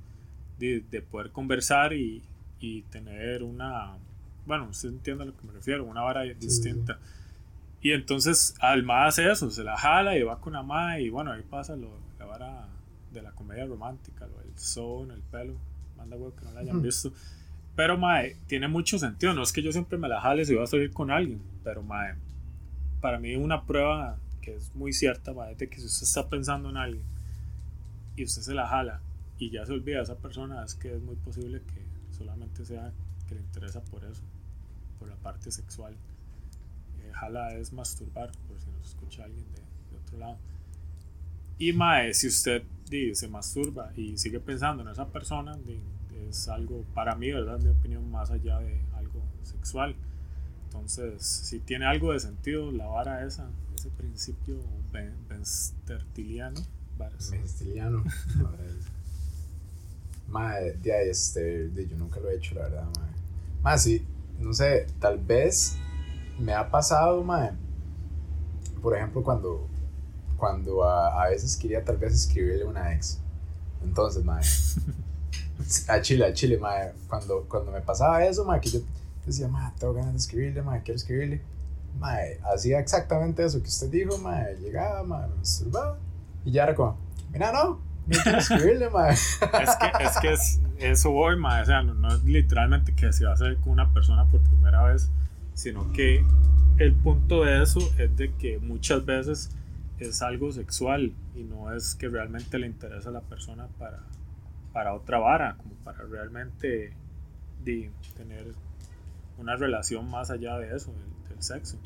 [0.59, 2.23] de, de poder conversar y,
[2.61, 3.97] y, tener una,
[4.47, 6.99] bueno, usted entiende a lo que me refiero, una vara distinta.
[7.81, 11.43] Y entonces Alma hace eso, se la jala y va con Alma y bueno, ahí
[11.43, 12.69] pasa lo, la vara
[13.13, 15.55] de la comedia romántica, lo del son, el pelo,
[15.97, 17.13] manda huevo que no la hayan visto.
[17.77, 19.35] Pero, mae, tiene mucho sentido.
[19.35, 21.41] No es que yo siempre me la jale si voy a salir con alguien.
[21.65, 22.15] Pero, mae,
[23.01, 26.71] para mí una prueba que es muy cierta, mae, de que si usted está pensando
[26.71, 27.03] en alguien
[28.17, 29.01] y usted se la jala
[29.39, 32.93] y ya se olvida esa persona, es que es muy posible que solamente sea
[33.29, 34.23] que le interesa por eso,
[34.99, 35.95] por la parte sexual.
[37.01, 40.39] Eh, jala es masturbar, por si nos escucha alguien de, de otro lado.
[41.59, 45.57] Y, mae, si usted di, se masturba y sigue pensando en esa persona,
[46.29, 47.61] es algo para mí, ¿verdad?
[47.61, 49.95] Mi opinión más allá de algo sexual.
[50.67, 54.57] Entonces, si tiene algo de sentido la vara esa, ese principio
[55.29, 56.61] benstertiliano.
[56.99, 58.05] Benstertiliano.
[60.35, 63.13] Madre, ya este, yo nunca lo he hecho, la verdad, madre.
[63.63, 64.05] Más, sí,
[64.41, 65.77] no sé, tal vez
[66.41, 67.53] me ha pasado, madre.
[68.83, 69.69] Por ejemplo, cuando,
[70.37, 73.21] cuando a, a veces quería tal vez escribirle a una ex.
[73.83, 74.47] Entonces, madre.
[75.89, 76.93] A Chile, a Chile, madre.
[77.09, 78.81] Cuando, cuando me pasaba eso, madre, que yo
[79.25, 81.41] decía, madre, tengo ganas de escribirle, madre, quiero escribirle.
[81.99, 84.59] Madre, hacía exactamente eso que usted dijo, madre.
[84.61, 85.97] Llegaba, madre, me masturbaba.
[86.45, 86.99] Y ya era como,
[87.33, 87.79] mira, no,
[88.11, 89.15] escribirle, madre.
[89.15, 91.63] Es que, es que es, eso voy, madre.
[91.63, 94.41] O sea, no, no, es literalmente que se va a hacer con una persona por
[94.41, 95.11] primera vez,
[95.55, 96.25] sino que
[96.79, 99.51] el punto de eso es de que muchas veces
[99.99, 104.01] es algo sexual y no es que realmente le interesa a la persona para
[104.75, 106.93] para otra vara, como para realmente
[107.63, 108.53] de, tener
[109.39, 111.79] una relación más allá de eso, del, del sexo.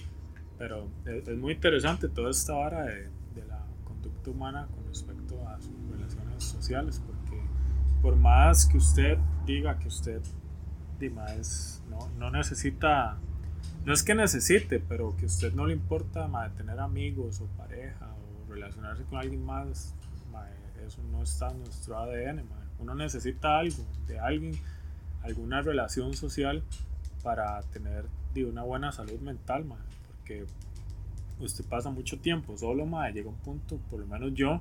[0.59, 5.47] Pero es, es, muy interesante toda esta vara de, de, la conducta humana con respecto
[5.47, 5.78] a relaciones
[6.45, 7.43] sociales, porque
[8.03, 10.23] por más que usted diga que usted
[11.09, 13.17] más, no, no necesita,
[13.85, 17.47] no es que necesite, pero que a usted no le importa más tener amigos o
[17.57, 19.95] pareja o relacionarse con alguien más,
[20.85, 22.43] eso no está en nuestro ADN.
[22.79, 24.59] Uno necesita algo de alguien,
[25.23, 26.63] alguna relación social
[27.23, 29.67] para tener de una buena salud mental,
[30.07, 30.47] porque
[31.41, 34.61] usted pasa mucho tiempo solo, llega un punto, por lo menos yo,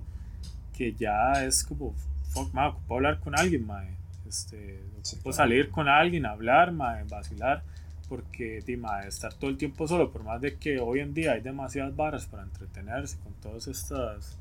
[0.78, 1.94] que ya es como,
[2.30, 3.96] fuck, madre, ocupo hablar con alguien, madre,
[4.28, 5.34] este, sí, claro.
[5.34, 6.72] salir con alguien, hablar,
[7.10, 7.64] vacilar,
[8.08, 11.42] porque, di, estar todo el tiempo solo, por más de que hoy en día hay
[11.42, 14.38] demasiadas barras para entretenerse con todas estas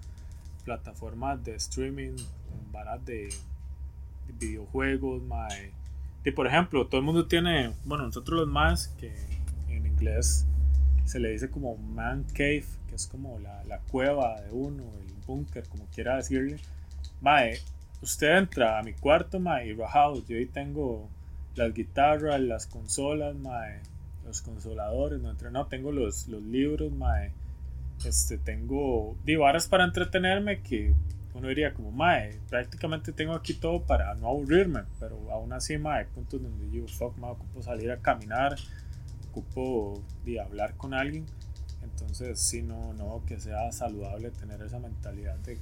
[0.65, 2.17] plataformas de streaming,
[2.71, 3.29] varas de
[4.39, 5.73] videojuegos, mae.
[6.25, 9.13] Y por ejemplo, todo el mundo tiene, bueno, nosotros los más, que
[9.69, 10.47] en inglés
[11.05, 12.65] se le dice como man cave,
[12.97, 16.59] es como la, la cueva de uno, el búnker, como quiera decirle.
[17.21, 17.59] Mae,
[18.03, 21.09] usted entra a mi cuarto, mae, y rajado, yo ahí tengo
[21.55, 23.81] las guitarras, las consolas, mae,
[24.25, 27.33] los consoladores, no entre, no, tengo los, los libros, mae.
[28.05, 30.93] Este, tengo divaras para entretenerme que
[31.35, 36.01] uno diría como, mae, prácticamente tengo aquí todo para no aburrirme, pero aún así, mae,
[36.01, 38.57] hay puntos donde yo, fuck, mae, ocupo salir a caminar,
[39.31, 41.27] ocupo de hablar con alguien,
[41.93, 45.59] entonces sí, no, no que sea saludable tener esa mentalidad de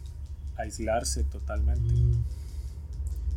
[0.57, 1.93] aislarse totalmente.
[1.93, 2.25] Mm.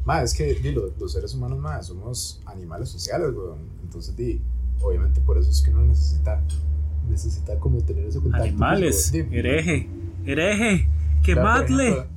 [0.05, 4.41] Mae, es que di, los, los, seres humanos, mae, somos animales sociales, weón, entonces di,
[4.81, 6.41] obviamente por eso es que uno necesita,
[7.09, 8.47] necesita como tener ese contacto.
[8.47, 9.89] Animales, pues, di, hereje,
[10.25, 10.89] hereje,
[11.23, 12.07] que madle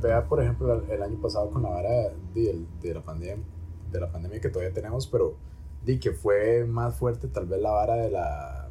[0.00, 3.44] vea por ejemplo el, año pasado con la vara de, de, la pandemia
[3.90, 5.36] de la pandemia que todavía tenemos pero
[5.84, 8.65] di que fue más fuerte tal vez la vara de la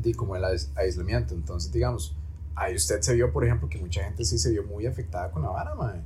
[0.00, 0.44] di como el
[0.76, 2.14] aislamiento entonces digamos
[2.58, 5.42] ahí usted se vio, por ejemplo, que mucha gente sí se vio muy afectada con
[5.42, 6.00] la vara, mae.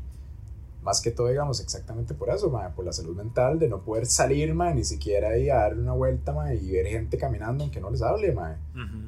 [0.83, 4.07] Más que todo, digamos, exactamente por eso, mae, por la salud mental, de no poder
[4.07, 7.81] salir, mae, ni siquiera ir a dar una vuelta, mae, y ver gente caminando aunque
[7.81, 8.57] no les hable, mae.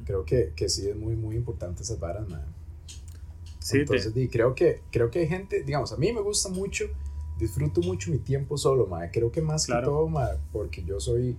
[0.05, 2.41] Creo que, que sí es muy, muy importante esas varas, mae.
[3.59, 6.85] Sí, Entonces, di, creo, que, creo que hay gente, digamos, a mí me gusta mucho,
[7.37, 9.11] disfruto mucho mi tiempo solo, mae.
[9.11, 11.37] Creo que más que todo, mae, porque yo soy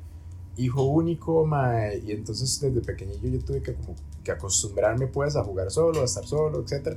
[0.57, 3.94] hijo único, mae, y entonces desde pequeñillo yo tuve que como
[4.24, 6.96] que acostumbrarme pues a jugar solo, a estar solo, etc.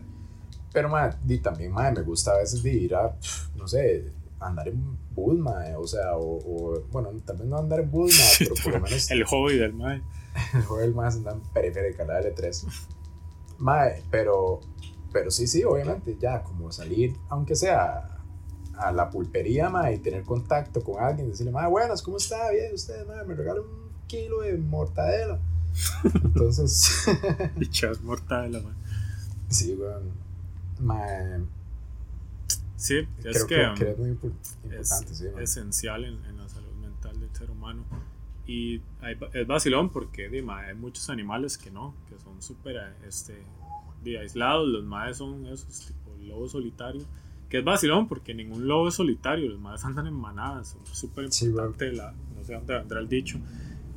[0.72, 3.16] Pero mae, di, también mae, me gusta a veces de ir a,
[3.56, 7.92] no sé, andar en bus, mae, o sea, o, bueno, tal vez no andar en
[7.92, 9.12] bus, mae, pero por lo menos...
[9.12, 10.02] el hobby del mae.
[10.54, 12.66] el hobby del mae es andar en periférica, la L3.
[13.58, 14.62] Mae, pero,
[15.12, 18.19] pero sí, sí, obviamente, ya, como salir, aunque sea
[18.80, 22.50] a la pulpería, mae, y tener contacto con alguien, decirle, mae, buenas, ¿cómo está?
[22.52, 25.40] Bien, usted, mae, me regala un kilo de mortadela.
[26.04, 27.06] Entonces.
[27.56, 28.74] Dichas mortadela, mae.
[29.50, 30.12] Sí, weón.
[30.80, 31.42] Mae.
[32.78, 37.36] Sí, es que, es muy importante, es sí, esencial en, en, la salud mental del
[37.36, 37.84] ser humano.
[38.48, 38.82] Y
[39.34, 43.36] es vacilón porque dime, hay muchos animales que no, que son súper este,
[44.18, 44.68] aislados.
[44.70, 47.06] Los maes son esos, tipo lobos solitarios
[47.50, 51.26] que es vacilón porque ningún lobo es solitario, los más andan en manadas, es súper
[51.26, 53.40] importante, la, no sé dónde vendrá el dicho,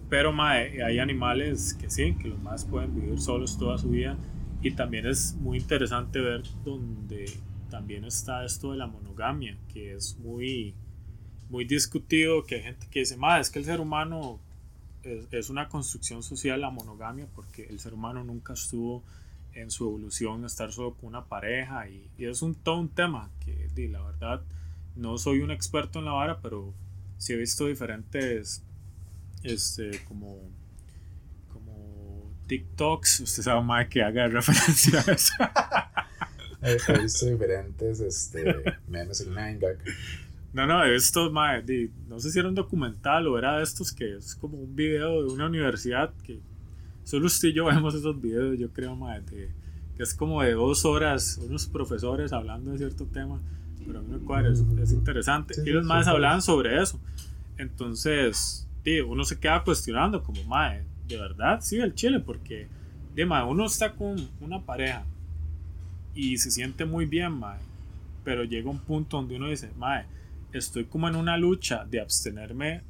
[0.08, 4.16] pero mae, hay animales que sí, que los más pueden vivir solos toda su vida
[4.62, 7.30] y también es muy interesante ver donde
[7.70, 10.74] también está esto de la monogamia, que es muy,
[11.50, 14.40] muy discutido, que hay gente que dice, mae, es que el ser humano
[15.02, 19.02] es, es una construcción social la monogamia porque el ser humano nunca estuvo
[19.54, 23.30] en su evolución estar solo con una pareja y, y es un, todo un tema
[23.44, 24.42] que di, la verdad
[24.96, 26.74] no soy un experto en la vara pero
[27.18, 28.62] sí he visto diferentes
[29.42, 30.38] este como
[31.52, 35.12] como TikToks usted sabe más que haga referencia a
[36.68, 39.58] eso he, visto diferentes este, memes en Nine
[40.52, 41.64] no, no, estos, mae,
[42.08, 45.22] no sé si era un documental o era de estos que es como un video
[45.22, 46.40] de una universidad que
[47.04, 49.50] Solo usted y yo vemos esos videos, yo creo, madre,
[49.96, 53.40] que es como de dos horas, unos profesores hablando de cierto tema,
[53.86, 55.54] pero a mí me cuadra, es, interesante.
[55.64, 57.00] y los más hablaban sobre eso.
[57.58, 62.68] Entonces, tío, uno se queda cuestionando, como, madre, de verdad, sí, el chile, porque,
[63.14, 65.04] de, madre, uno está con una pareja
[66.14, 67.62] y se siente muy bien, madre,
[68.24, 70.06] pero llega un punto donde uno dice, madre,
[70.52, 72.82] estoy como en una lucha de abstenerme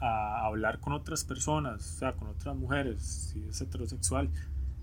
[0.00, 4.30] a hablar con otras personas, o sea, con otras mujeres, si es heterosexual,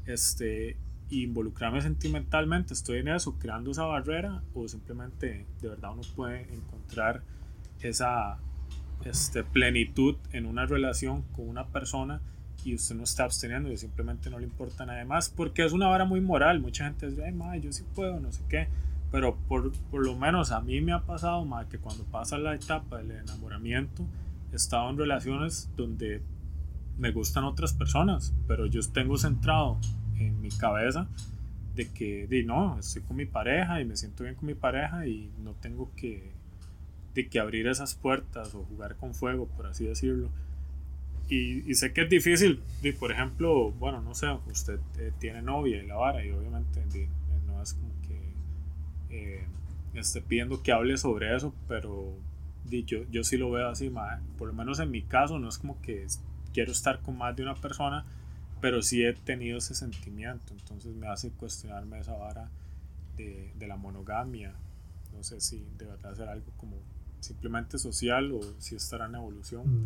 [0.06, 0.78] este,
[1.10, 7.22] involucrarme sentimentalmente, estoy en eso, creando esa barrera, o simplemente de verdad uno puede encontrar
[7.82, 8.38] esa
[9.04, 12.22] este, plenitud en una relación con una persona
[12.64, 15.88] y usted no está absteniendo y simplemente no le importa nada más, porque es una
[15.88, 18.68] vara muy moral, mucha gente dice, ay, ma, yo sí puedo, no sé qué,
[19.12, 22.56] pero por, por lo menos a mí me ha pasado, ma, que cuando pasa la
[22.56, 24.08] etapa del enamoramiento,
[24.56, 26.22] he estado en relaciones donde
[26.98, 29.78] me gustan otras personas, pero yo tengo centrado
[30.18, 31.08] en mi cabeza
[31.76, 35.06] de que di, no, estoy con mi pareja y me siento bien con mi pareja
[35.08, 36.32] y no tengo que,
[37.14, 40.30] de que abrir esas puertas o jugar con fuego, por así decirlo.
[41.28, 45.42] Y, y sé que es difícil, di, por ejemplo, bueno, no sé, usted eh, tiene
[45.42, 47.08] novia y la vara y obviamente di,
[47.46, 48.16] no es como que
[49.10, 49.44] eh,
[49.96, 52.14] esté pidiendo que hable sobre eso, pero
[52.70, 53.92] yo, yo sí lo veo así,
[54.38, 56.08] por lo menos en mi caso, no es como que
[56.54, 58.06] quiero estar con más de una persona,
[58.62, 62.50] pero sí he tenido ese sentimiento, entonces me hace cuestionarme esa vara
[63.18, 64.54] de, de la monogamia.
[65.14, 66.78] No sé si de verdad ser algo como
[67.20, 69.86] simplemente social o si estará en evolución.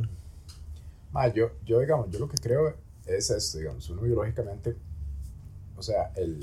[1.12, 1.34] Mm.
[1.34, 2.76] yo, yo, digamos, yo lo que creo
[3.06, 4.76] es esto, digamos, uno biológicamente,
[5.76, 6.40] o sea, el,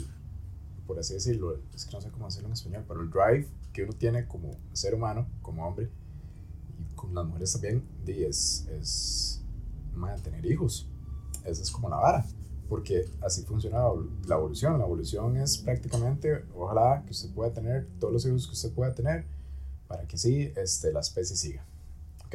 [0.87, 3.85] por así decirlo, es que no sé cómo decirlo en español, pero el drive que
[3.85, 5.89] uno tiene como ser humano, como hombre,
[7.07, 9.43] con las mujeres también, es, es
[9.95, 10.89] mantener hijos.
[11.45, 12.27] Esa es como la vara,
[12.69, 13.79] porque así funciona
[14.27, 14.79] la evolución.
[14.79, 18.95] La evolución es prácticamente, ojalá que usted pueda tener todos los hijos que usted pueda
[18.95, 19.27] tener
[19.87, 21.67] para que sí este, la especie siga.
[22.27, 22.35] ¿Ok?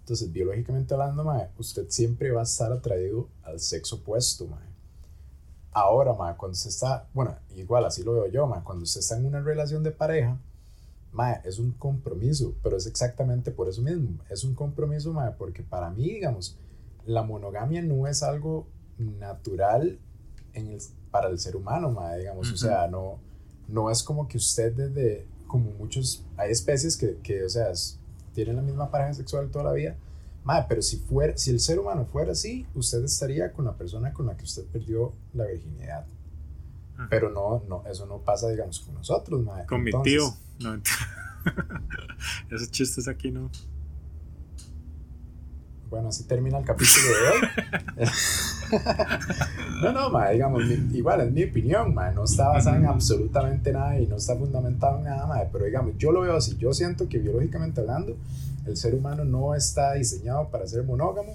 [0.00, 1.24] Entonces, biológicamente hablando,
[1.56, 4.48] usted siempre va a estar atraído al sexo opuesto.
[4.48, 4.68] Mae.
[5.70, 9.16] Ahora, mae, cuando usted está, bueno, igual así lo veo yo, mae, cuando usted está
[9.16, 10.36] en una relación de pareja,
[11.12, 14.18] Mae, es un compromiso, pero es exactamente por eso mismo.
[14.28, 16.56] Es un compromiso, mae, porque para mí, digamos,
[17.04, 18.66] la monogamia no es algo
[18.98, 19.98] natural
[20.52, 20.80] en el,
[21.10, 22.52] para el ser humano, mae, digamos.
[22.52, 23.18] O sea, no,
[23.68, 27.72] no es como que usted desde, como muchos, hay especies que, que o sea,
[28.32, 29.96] tienen la misma pareja sexual toda la vida.
[30.44, 34.12] Mae, pero si, fuera, si el ser humano fuera así, usted estaría con la persona
[34.12, 36.06] con la que usted perdió la virginidad.
[37.08, 39.64] Pero no, no, eso no pasa, digamos, con nosotros, mae.
[39.66, 40.34] Con mi Entonces, tío.
[40.60, 40.88] No, ent-
[42.50, 43.50] Esos chistes aquí no.
[45.88, 48.06] Bueno, así termina el capítulo de hoy.
[49.82, 53.72] no, no, ma, digamos, mi- igual es mi opinión, ma, no está basada en absolutamente
[53.72, 56.72] nada y no está fundamentado en nada, ma, pero digamos, yo lo veo así, yo
[56.72, 58.16] siento que biológicamente hablando,
[58.66, 61.34] el ser humano no está diseñado para ser monógamo,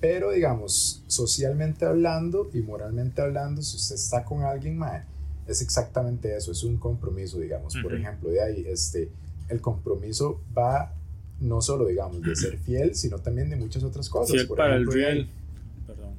[0.00, 5.04] pero digamos, socialmente hablando y moralmente hablando, si usted está con alguien, ma,
[5.46, 8.02] es exactamente eso, es un compromiso, digamos, por Ujú.
[8.02, 9.10] ejemplo, de ahí, este,
[9.48, 10.94] el compromiso va
[11.40, 14.32] no solo, digamos, de ser fiel, sino también de muchas otras cosas.
[14.32, 15.28] Fiel Por para el ejemplo, ahí, real.
[15.86, 16.14] Perdón.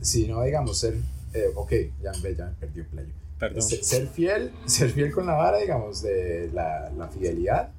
[0.00, 0.94] Si no, digamos, ser,
[1.34, 1.72] eh, ok,
[2.02, 3.12] ya, ya me perdí el playo.
[3.38, 3.58] Perdón.
[3.58, 7.70] Este, ser fiel, ser fiel con la vara, digamos, de la, la fidelidad,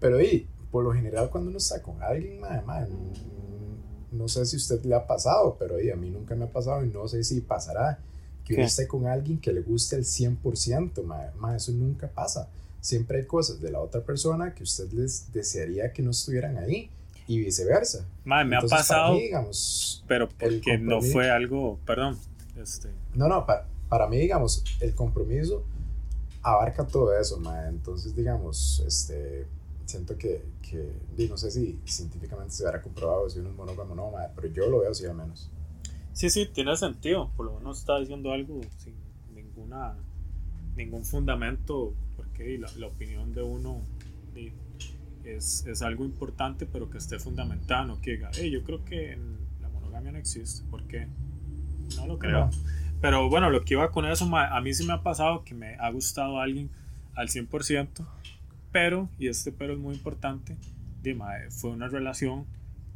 [0.00, 2.88] pero y, por lo general cuando uno está con alguien, madre, madre,
[4.12, 6.84] no sé si usted le ha pasado, pero y, a mí nunca me ha pasado
[6.84, 7.98] y no sé si pasará
[8.44, 12.48] que uno esté con alguien que le guste el 100%, madre, madre, eso nunca pasa.
[12.80, 16.90] Siempre hay cosas de la otra persona que usted les desearía que no estuvieran ahí
[17.26, 18.06] y viceversa.
[18.24, 21.78] Madre, me ha Entonces, pasado, mí, digamos, pero porque no fue algo.
[21.84, 22.16] Perdón.
[22.56, 22.88] Este.
[23.14, 25.64] No, no, para, para mí, digamos, el compromiso
[26.42, 27.68] abarca todo eso, ma.
[27.68, 29.46] Entonces, digamos, este,
[29.88, 30.92] siento que, que
[31.28, 34.68] no sé si científicamente se hubiera comprobado si uno es monógamo o no, pero yo
[34.68, 35.50] lo veo así al menos.
[36.12, 37.30] Sí, sí, tiene sentido.
[37.36, 38.94] Por lo menos está diciendo algo sin
[39.34, 39.94] ninguna
[40.76, 43.80] ningún fundamento, porque la, la opinión de uno
[45.24, 49.12] es, es algo importante, pero que esté fundamentado, no que diga, "Hey, yo creo que
[49.12, 51.08] en la monogamia no existe, ¿por qué?
[51.96, 52.46] No lo creo.
[52.46, 52.50] No.
[53.00, 55.54] Pero bueno, lo que iba con eso, ma, a mí sí me ha pasado que
[55.54, 56.70] me ha gustado alguien
[57.14, 58.06] al 100%,
[58.78, 60.56] pero, y este pero es muy importante,
[61.50, 62.46] fue una relación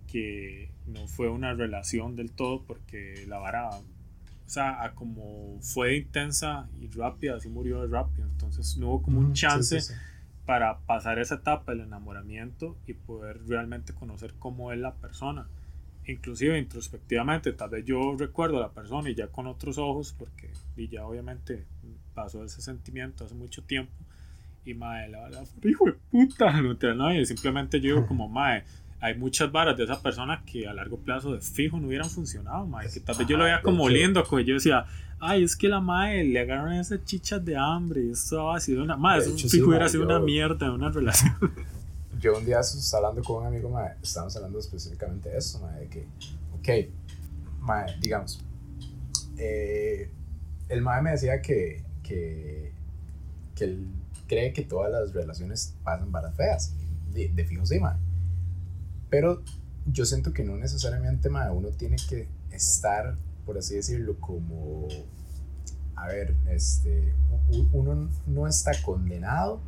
[0.07, 3.83] que no fue una relación del todo porque la vara, o
[4.47, 9.21] sea, a como fue intensa y rápida, así murió de rápido, entonces no hubo como
[9.21, 9.95] un Ujú, sí, chance sí, sí.
[10.47, 15.47] para pasar esa etapa del enamoramiento y poder realmente conocer cómo es la persona.
[16.07, 20.51] Inclusive introspectivamente, tal vez yo recuerdo a la persona y ya con otros ojos, porque
[20.77, 21.67] y ya obviamente
[22.15, 23.93] pasó ese sentimiento hace mucho tiempo.
[24.65, 28.29] Y mae, la verdad, hijo de puta, no te no, y simplemente yo digo como
[28.29, 28.63] mae,
[29.01, 32.65] hay muchas varas de esa persona que a largo plazo de fijo no hubieran funcionado,
[32.67, 34.87] mae, que tal vez yo lo veía como lindo, como yo decía,
[35.19, 38.85] ay, es que la mae le agarraron esas chichas de hambre y esto ha sido
[38.85, 41.35] una, mae, eso hecho, fijo sí, hubiera mae, sido yo- una mierda una relación.
[42.21, 45.73] Yo un día estaba hablando con un amigo, ma, estábamos hablando específicamente de eso, ma,
[45.73, 46.07] de que,
[46.55, 46.89] ok,
[47.63, 48.41] ma, digamos,
[49.39, 50.09] eh,
[50.69, 52.71] el mae me decía que, que,
[53.57, 53.87] que él
[54.27, 56.75] cree que todas las relaciones pasan varas feas,
[57.13, 57.99] de, de fijo sí, ma.
[59.11, 59.43] Pero
[59.87, 64.89] yo siento que no necesariamente, ma, uno tiene que estar, por así decirlo, como,
[65.97, 67.15] a ver, este,
[67.73, 69.61] uno no está condenado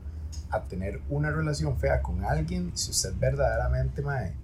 [0.50, 4.34] a tener una relación fea con alguien si usted verdaderamente mae,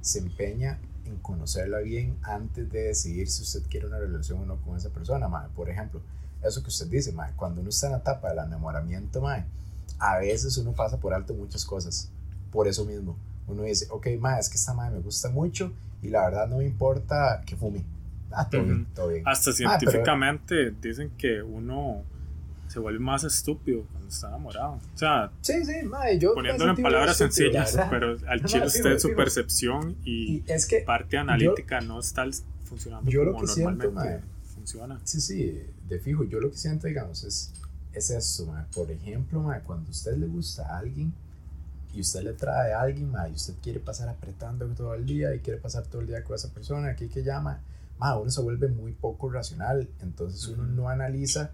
[0.00, 4.60] se empeña en conocerla bien antes de decidir si usted quiere una relación o no
[4.62, 5.28] con esa persona.
[5.28, 5.48] Mae.
[5.54, 6.02] Por ejemplo,
[6.42, 9.44] eso que usted dice, mae, cuando uno está en la etapa del enamoramiento, mae,
[9.98, 12.10] a veces uno pasa por alto muchas cosas.
[12.50, 13.16] Por eso mismo,
[13.46, 15.72] uno dice, ok, mae, es que esta madre me gusta mucho
[16.02, 17.84] y la verdad no me importa que fume.
[18.32, 18.90] Ah, todo bien, Ujú.
[18.94, 19.22] todo bien.
[19.26, 22.02] Hasta Ah, pero- científicamente dicen que uno
[22.68, 24.74] se vuelve más estúpido cuando está enamorado.
[24.94, 29.14] O sea, Sí, sí, mae, yo poniéndolo en palabras sencillas, pero al chile usted, su
[29.14, 32.24] percepción y, Y es que parte analítica no está
[32.64, 34.29] funcionando yo lo como que siento, normalmente mae,
[34.70, 35.00] funciona.
[35.04, 36.24] Sí, sí, de fijo.
[36.24, 37.52] Yo lo que siento, digamos, es,
[37.92, 38.52] es eso.
[38.74, 41.12] Por ejemplo, mae, cuando a usted le gusta a alguien
[41.92, 45.34] y usted le trae a alguien, mae, y usted quiere pasar apretando todo el día
[45.34, 47.60] y quiere pasar todo el día con esa persona aquí que llama,
[47.98, 49.88] mae, uno se vuelve muy poco racional.
[50.00, 51.50] Entonces uno no analiza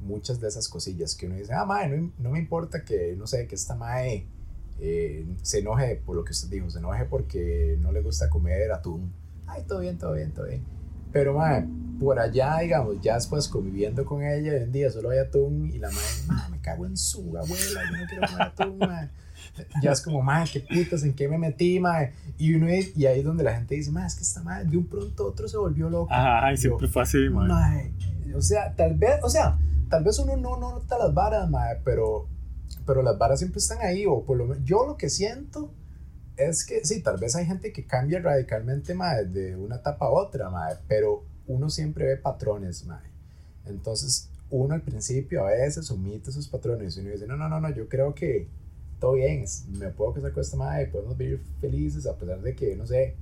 [0.00, 3.26] muchas de esas cosillas que uno dice, ah, mae, no, no me importa que, no
[3.26, 4.26] sé, que esta mae
[4.80, 8.70] eh, se enoje por lo que usted dijo, se enoje porque no le gusta comer
[8.72, 9.12] atún.
[9.46, 10.62] Ay, todo bien, todo bien, todo bien.
[11.10, 11.66] Pero, mae,
[11.98, 15.78] por allá, digamos, ya después conviviendo con ella, hoy en día solo hay atún y
[15.78, 19.08] la madre, mae, me cago en su abuela, yo no quiero comer atún, mae.
[19.82, 22.12] Ya es como, mae, qué putas, ¿en qué me metí, mae?
[22.38, 24.66] Y, uno, es- y ahí es donde la gente dice, mae, es que esta madre
[24.68, 26.12] de un pronto otro se volvió loco.
[26.12, 27.48] Ajá, y Yo, siempre fue así, man.
[27.48, 27.92] Mae,
[28.34, 31.78] o sea, tal vez, o sea, tal vez uno no, no nota las varas, mae,
[31.84, 32.28] pero,
[32.86, 35.72] pero las varas siempre están ahí, o por lo menos, yo lo que siento
[36.36, 40.10] es que, sí, tal vez hay gente que cambia radicalmente, mae, de una etapa a
[40.10, 43.08] otra, mae, pero uno siempre ve patrones, mae.
[43.66, 47.60] Entonces, uno al principio a veces omite esos patrones y uno dice, no, no, no,
[47.60, 48.46] no, yo creo que
[49.00, 49.44] todo bien,
[49.78, 53.16] me puedo casar con esta madre, podemos vivir felices a pesar de que, no sé,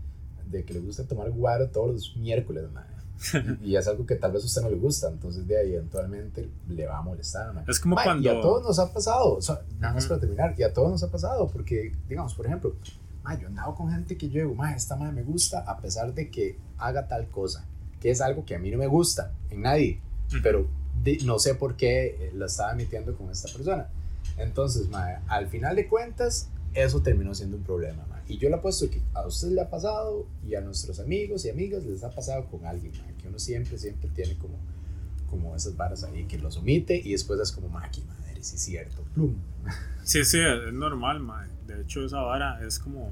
[0.51, 2.85] de que le gusta tomar guaro todos los miércoles, mae.
[3.63, 6.51] y, es algo que tal vez a usted no le gusta, entonces de ahí eventualmente
[6.69, 7.55] le va a molestar.
[7.55, 7.63] ¿no?
[7.67, 8.23] Es como cuando...
[8.23, 9.39] Y a todos nos ha pasado,
[9.81, 12.75] nada más para terminar, y a todos nos ha pasado, porque, digamos, por ejemplo,
[13.35, 16.31] yo he andado con gente que yo digo, esta madre me gusta a pesar de
[16.31, 17.67] que haga tal cosa,
[18.01, 20.01] que es algo que a mí no me gusta en nadie,
[20.43, 20.67] pero
[21.25, 23.89] no sé por qué la estaba emitiendo con esta persona.
[24.39, 24.89] Entonces,
[25.29, 28.05] al final de cuentas, eso terminó siendo un problema.
[28.29, 31.51] Y yo le apuesto que a usted le ha pasado y a nuestros amigos y
[31.51, 34.57] amigas les ha pasado con alguien, que uno siempre, siempre tiene como,
[35.31, 38.63] como esas varas ahí que los omite y después es como, madre, madre, sí es
[38.63, 39.37] cierto, plum.
[40.03, 41.51] Sí, sí, es normal, madre.
[41.69, 43.11] De hecho, esa vara es como,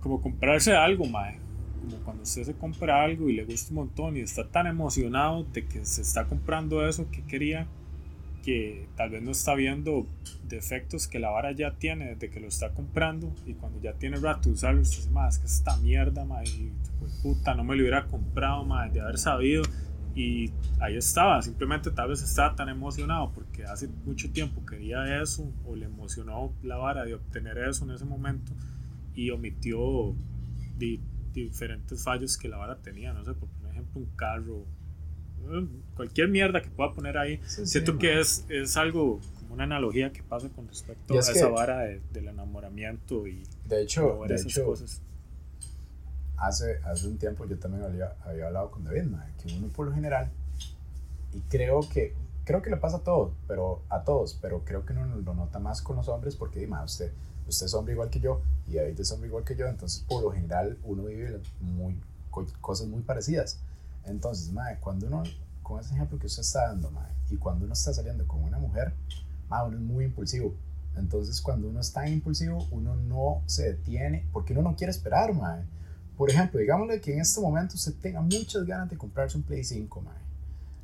[0.00, 1.38] como comprarse algo, madre
[1.82, 5.44] como cuando usted se compra algo y le gusta un montón y está tan emocionado
[5.44, 7.66] de que se está comprando eso que quería
[8.42, 10.06] que tal vez no está viendo
[10.48, 14.16] defectos que la vara ya tiene desde que lo está comprando y cuando ya tiene
[14.16, 16.72] rato de usarlo usted dice, más que esta mierda, ma, y,
[17.22, 19.62] puta, no me lo hubiera comprado, ma, de haber sabido
[20.14, 25.50] y ahí estaba, simplemente tal vez estaba tan emocionado porque hace mucho tiempo quería eso
[25.64, 28.52] o le emocionó la vara de obtener eso en ese momento
[29.14, 30.14] y omitió
[31.32, 34.64] diferentes fallos que la vara tenía, no sé, por ejemplo un carro
[35.94, 37.40] cualquier mierda que pueda poner ahí.
[37.46, 41.80] Siento que es, es algo como una analogía que pasa con respecto a esa vara
[41.80, 44.74] del enamoramiento y de hecho, de hecho
[46.36, 49.04] Hace, hace un tiempo yo también había, había hablado con David,
[49.40, 50.28] que uno por lo general,
[51.32, 52.14] y creo que
[52.44, 55.60] creo que le pasa a todos, pero a todos, pero creo que uno lo nota
[55.60, 57.12] más con los hombres porque dime, usted,
[57.48, 60.22] usted es hombre igual que yo y David es hombre igual que yo, entonces por
[60.22, 61.98] lo general uno vive muy,
[62.60, 63.58] cosas muy parecidas.
[64.04, 65.22] Entonces, madre, cuando uno,
[65.62, 68.58] con ese ejemplo que usted está dando, madre, y cuando uno está saliendo con una
[68.58, 68.92] mujer,
[69.48, 70.54] madre, uno es muy impulsivo.
[70.96, 75.34] Entonces, cuando uno es tan impulsivo, uno no se detiene porque uno no quiere esperar,
[75.34, 75.64] madre.
[76.16, 79.64] Por ejemplo, digámosle que en este momento usted tenga muchas ganas de comprarse un Play
[79.64, 80.02] 5,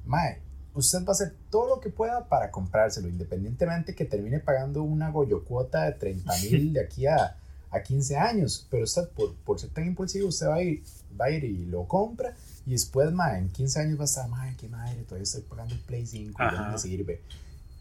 [0.07, 0.39] madre.
[0.79, 5.11] Usted va a hacer todo lo que pueda para comprárselo, independientemente que termine pagando una
[5.11, 7.37] goyocuota de 30 mil de aquí a,
[7.71, 8.67] a 15 años.
[8.71, 10.83] Pero usted, por, por ser tan impulsivo, usted va a ir,
[11.21, 12.35] va a ir y lo compra
[12.69, 15.75] y después, mae, en 15 años va a estar, mae, qué madre, todavía estoy pagando
[15.75, 17.23] el Play 5, ya me sirve.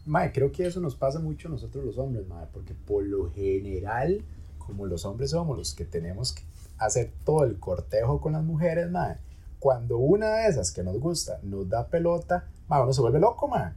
[0.06, 3.30] Mae, creo que eso nos pasa mucho a nosotros los hombres, mae, porque por lo
[3.30, 4.22] general,
[4.58, 6.42] como los hombres somos los que tenemos que
[6.78, 9.18] hacer todo el cortejo con las mujeres, mae,
[9.58, 13.48] cuando una de esas que nos gusta nos da pelota, mae, uno se vuelve loco,
[13.48, 13.72] mae.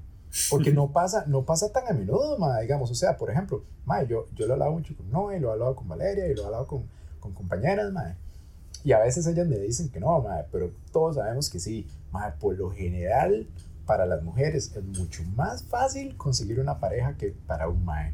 [0.50, 2.92] Porque no pasa, no pasa tan a menudo, mae, digamos.
[2.92, 5.54] O sea, por ejemplo, mae, yo, yo lo he hablado mucho con Noé, lo he
[5.54, 6.84] hablado con Valeria y lo he hablado con,
[7.20, 8.16] con compañeras, mae
[8.84, 11.88] y a veces ellas me dicen que no, madre, pero todos sabemos que sí.
[12.12, 13.48] Madre, por lo general,
[13.86, 18.14] para las mujeres es mucho más fácil conseguir una pareja que para un mae.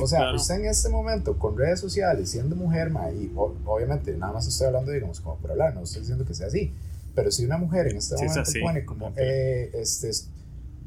[0.00, 4.32] o sea, usted en este momento con redes sociales, siendo mujer, mae, y obviamente nada
[4.34, 6.72] más estoy hablando, digamos, como por hablar, no estoy diciendo que sea así,
[7.18, 10.12] pero si una mujer en este momento pone como, eh, este,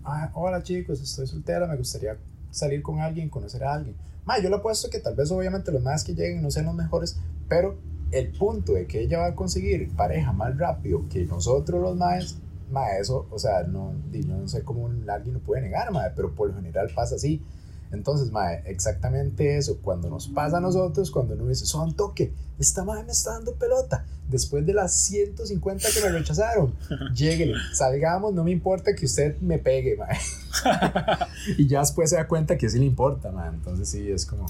[0.06, 2.18] ah, hola chicos, estoy soltera, me gustaría
[2.52, 3.98] salir con alguien, conocer a alguien.
[4.24, 6.76] Mae, yo le apuesto que tal vez obviamente los más que lleguen no sean los
[6.76, 7.20] mejores,
[7.50, 7.78] pero
[8.14, 12.38] el punto de que ella va a conseguir pareja más rápido que nosotros los maes,
[12.72, 16.48] mae, eso, o sea, no, no sé cómo alguien lo puede negar, mae, pero por
[16.48, 17.44] lo general pasa así.
[17.92, 22.84] Entonces, mae, exactamente eso, cuando nos pasa a nosotros, cuando uno dice, son toque, esta
[22.84, 26.74] madre me está dando pelota, después de las 150 que me rechazaron,
[27.16, 30.18] lléguele, salgamos, no me importa que usted me pegue, mae.
[31.58, 34.46] y ya después se da cuenta que sí le importa, mae, entonces sí, es como...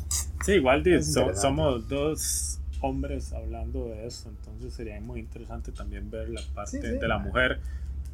[0.46, 0.84] Sí, igual
[1.36, 7.08] somos dos hombres hablando de eso, entonces sería muy interesante también ver la parte de
[7.08, 7.60] la mujer,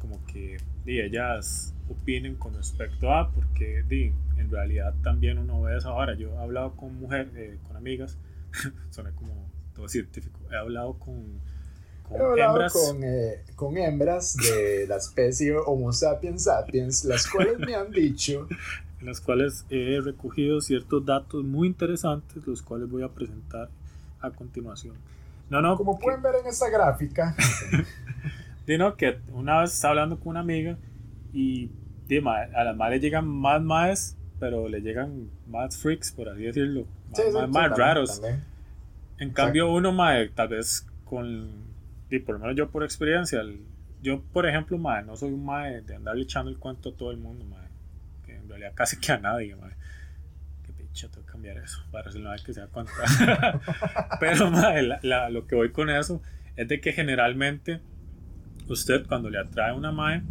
[0.00, 5.76] como que di, ellas opinen con respecto a, porque di, en realidad también uno ve
[5.76, 5.90] eso.
[5.90, 8.16] Ahora, yo he hablado con mujeres, eh, con amigas,
[8.90, 9.32] suena como
[9.74, 11.40] todo científico, he hablado con,
[12.08, 12.72] con hembras.
[12.72, 18.46] Con, eh, con hembras de la especie Homo sapiens sapiens, las cuales me han dicho
[19.00, 23.68] en las cuales he recogido ciertos datos muy interesantes, los cuales voy a presentar
[24.20, 24.96] a continuación.
[25.50, 25.76] No, no.
[25.76, 27.34] Como pueden ver en esta gráfica.
[28.66, 30.76] Dino que una vez estaba hablando con una amiga
[31.32, 31.70] y
[32.24, 36.86] a las madres llegan más más, pero le llegan más freaks, por así decirlo.
[37.48, 38.22] Más, raros.
[39.18, 41.68] En cambio, uno, mae, tal vez con.
[42.10, 43.42] Y por lo menos yo por experiencia,
[44.02, 47.10] yo, por ejemplo, mae, no soy un mae de andarle echando el cuento a todo
[47.10, 47.68] el mundo, mae.
[48.24, 49.78] Que en realidad casi que a nadie, mae
[51.06, 52.92] tengo que cambiar eso para no que sea cuánta.
[54.20, 54.50] Pero
[55.30, 56.20] lo que voy con eso
[56.56, 57.80] es de que generalmente
[58.66, 60.22] usted cuando le atrae una mae,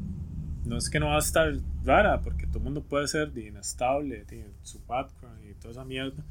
[0.67, 1.53] no es que no va a estar
[1.83, 6.23] rara, porque todo el mundo puede ser inestable, tiene su background y toda esa mierda.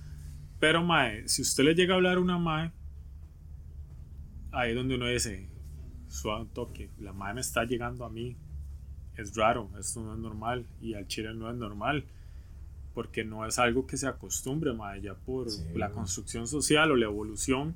[0.61, 2.71] Pero mae, si usted le llega a hablar a una mae,
[4.53, 5.49] ahí es donde uno dice,
[6.09, 8.37] suave un toque, la madre me está llegando a mí,
[9.17, 12.05] es raro, esto no es normal, y al chile no es normal,
[12.95, 16.97] porque no es algo que se acostumbre, madre, ya por Sí, la construcción social o
[16.97, 17.75] la evolución,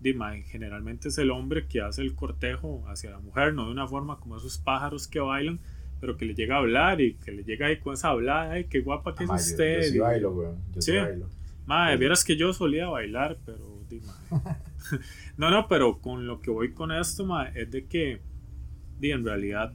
[0.00, 3.72] de, mae, generalmente es el hombre que hace el cortejo hacia la mujer, no de
[3.72, 5.60] una forma como esos pájaros que bailan,
[6.02, 8.64] pero que le llega a hablar y que le llega ahí con esa hablada, ay,
[8.64, 9.76] qué guapa que Ah, es yo- usted.
[9.76, 10.56] Yo, sí y- bailo, weón.
[10.74, 10.98] Yo sí, Sí.
[10.98, 11.28] bailo.
[11.64, 11.98] Madre, Sí.
[12.00, 13.78] vieras que yo solía bailar, pero
[15.36, 18.20] no, no, pero con lo que voy con esto, madre, es de que,
[18.98, 19.72] di, en realidad,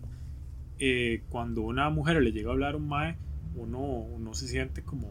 [0.79, 3.15] eh, cuando una mujer le llega a hablar a un mae,
[3.55, 5.09] uno, uno se siente como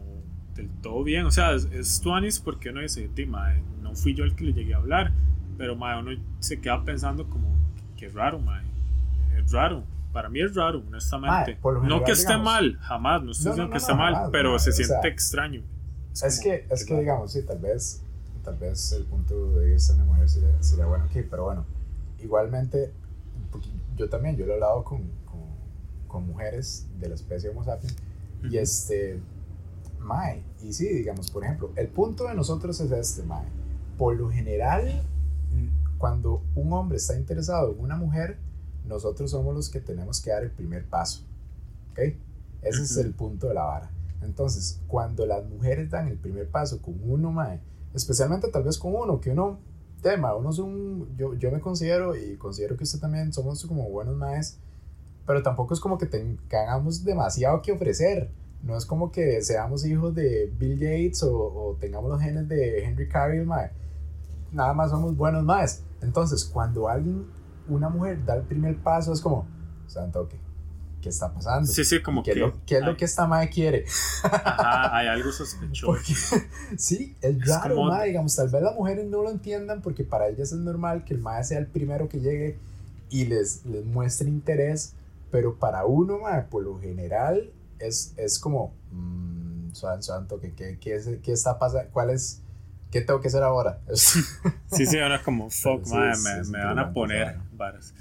[0.55, 1.25] del todo bien.
[1.25, 4.45] O sea, es, es tuanis porque uno dice, di, mae, no fui yo el que
[4.45, 5.13] le llegué a hablar,
[5.57, 7.55] pero mae, uno se queda pensando como,
[7.97, 8.63] qué raro, mae.
[9.37, 9.83] Es raro.
[10.17, 11.59] Para mí es raro, honestamente.
[11.63, 13.91] Lo no que esté digamos- mal, jamás, no estoy No, diciendo no, que no, esté
[13.91, 15.61] no, mal, jamás, pero se o siente sea, extraño.
[16.11, 18.01] Es como, que, es que digamos, sí, tal vez,
[18.43, 21.65] tal vez el punto de vista de una mujer sería, sería bueno aquí, pero bueno,
[22.17, 22.91] igualmente,
[23.95, 25.41] yo también, yo lo he hablado con, con,
[26.07, 27.95] con mujeres de la especie Homo sapiens,
[28.49, 29.19] y este,
[29.99, 33.45] mae, y sí, digamos, por ejemplo, el punto de nosotros es este, mae,
[33.99, 35.03] por lo general,
[35.99, 38.39] cuando un hombre está interesado en una mujer,
[38.87, 41.23] nosotros somos los que tenemos que dar el primer paso,
[41.91, 41.99] ¿ok?
[42.61, 43.01] Ese es Ujú.
[43.01, 43.91] el punto de la vara.
[44.21, 47.59] Entonces, cuando las mujeres dan el primer paso con uno, mae,
[47.93, 49.59] especialmente tal vez con uno, que uno,
[50.01, 53.89] tema, uno es un, yo, yo me considero y considero que usted también somos como
[53.89, 54.57] buenos maes,
[55.25, 58.29] pero tampoco es como que tengamos demasiado que ofrecer.
[58.63, 62.83] No es como que seamos hijos de Bill Gates o, o tengamos los genes de
[62.83, 63.71] Henry Cavill, mae.
[64.51, 65.83] Nada más somos buenos maes.
[66.01, 67.25] Entonces, cuando alguien,
[67.69, 69.47] una mujer da el primer paso, es como,
[69.87, 70.37] santo, ¿qué,
[71.01, 71.71] qué está pasando?
[71.71, 72.39] Sí, sí, como ¿Qué, que.
[72.39, 73.85] es lo, qué es lo hay- que esta mae quiere?
[74.23, 75.87] Ajá, hay algo sospechoso.
[75.87, 76.13] Porque,
[76.77, 80.03] sí, es Es raro, como- mae, digamos, tal vez las mujeres no lo entiendan porque
[80.03, 82.57] para ellas es normal que el mae sea el primero que llegue
[83.09, 84.93] y les, les muestre interés,
[85.31, 90.95] pero para uno, mae, por lo general es, es como, mmm, santo, ¿qué, qué, qué,
[90.95, 91.89] es- qué está pasando?
[91.91, 92.41] ¿Cuál es?
[92.91, 93.79] ¿Qué tengo que hacer ahora?
[94.71, 97.41] Sí, sí, ahora como, fuck, Sí, madre, sí, me, me van a poner claro.
[97.57, 97.93] Varas.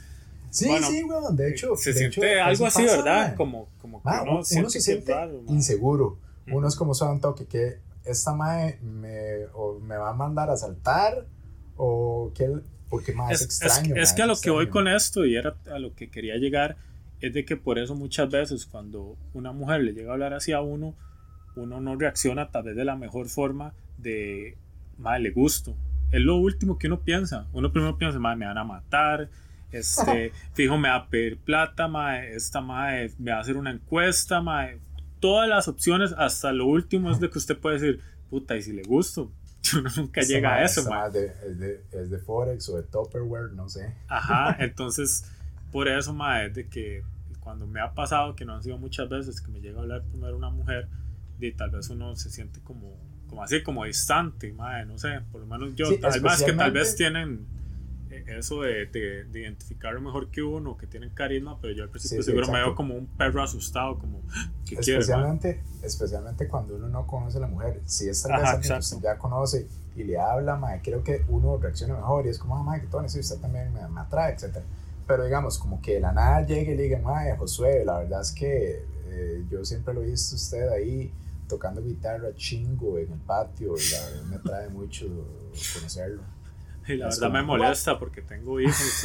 [0.50, 1.76] sí, Bueno, sí, weón, de hecho.
[1.76, 3.28] Se de siente hecho, algo así, pasa, ¿verdad?
[3.28, 3.36] mae.
[3.36, 6.18] Como, como que Ma, uno, uno, siente se que siente raro, inseguro.
[6.48, 10.56] Uno es como son toque que esta mae me, o me va a mandar a
[10.56, 11.26] saltar
[11.76, 12.48] o que
[12.88, 13.96] porque más es, extraño.
[13.96, 14.86] es, es que a lo que voy extraño.
[14.86, 16.76] con esto, y era a lo que quería llegar,
[17.20, 20.60] es de que por eso muchas veces cuando una mujer le llega a hablar hacia
[20.60, 20.94] uno,
[21.56, 24.56] uno no reacciona tal vez de la mejor forma de,
[24.98, 25.74] madre, le gusto.
[26.12, 27.48] Es lo último que uno piensa.
[27.52, 29.28] Uno primero piensa, madre, me van a matar,
[29.78, 33.70] este, fijo, me va a pedir plata, madre, esta madre me va a hacer una
[33.70, 34.80] encuesta, madre.
[35.20, 38.00] Todas las opciones, hasta lo último es de que usted puede decir,
[38.30, 39.32] puta, y si le gusto.
[39.76, 40.92] Uno nunca Esta llega mae- a eso, madre.
[40.92, 43.94] mae de- es, de, es de Forex o de Tupperware, no sé.
[44.08, 45.24] Ajá, entonces
[45.72, 47.02] por eso, mae, es de que
[47.40, 50.02] cuando me ha pasado, que no han sido muchas veces, que me llega a hablar
[50.02, 50.88] primero una mujer,
[51.40, 52.96] y tal vez uno se siente como,
[53.28, 56.70] como así, como distante, mae, no sé, por lo menos yo, Sí, además que tal
[56.72, 57.46] vez tienen
[58.26, 62.18] eso de, de, de identificarlo mejor que uno, que tienen carisma, pero yo al principio
[62.18, 64.20] Sí, sí, seguro me veo como un perro asustado, como,
[64.66, 64.98] ¿qué quiere, mae?
[64.98, 67.80] Especialmente, especialmente cuando uno no conoce a la mujer.
[67.84, 71.56] Si es tal vez que usted ya conoce y le habla, mae, creo que uno
[71.58, 74.34] reacciona mejor y es como, ah, mae, que todo sí, usted también me, me atrae,
[74.34, 74.58] etc.
[75.06, 78.20] Pero digamos, como que de la nada llegue y le diga, mae, Josué, la verdad
[78.20, 81.12] es que eh, yo siempre lo he visto usted ahí
[81.48, 85.06] tocando guitarra chingo en el patio y la verdad me atrae mucho
[85.74, 86.22] conocerlo.
[86.88, 89.04] Y la Es verdad me molesta porque tengo hijos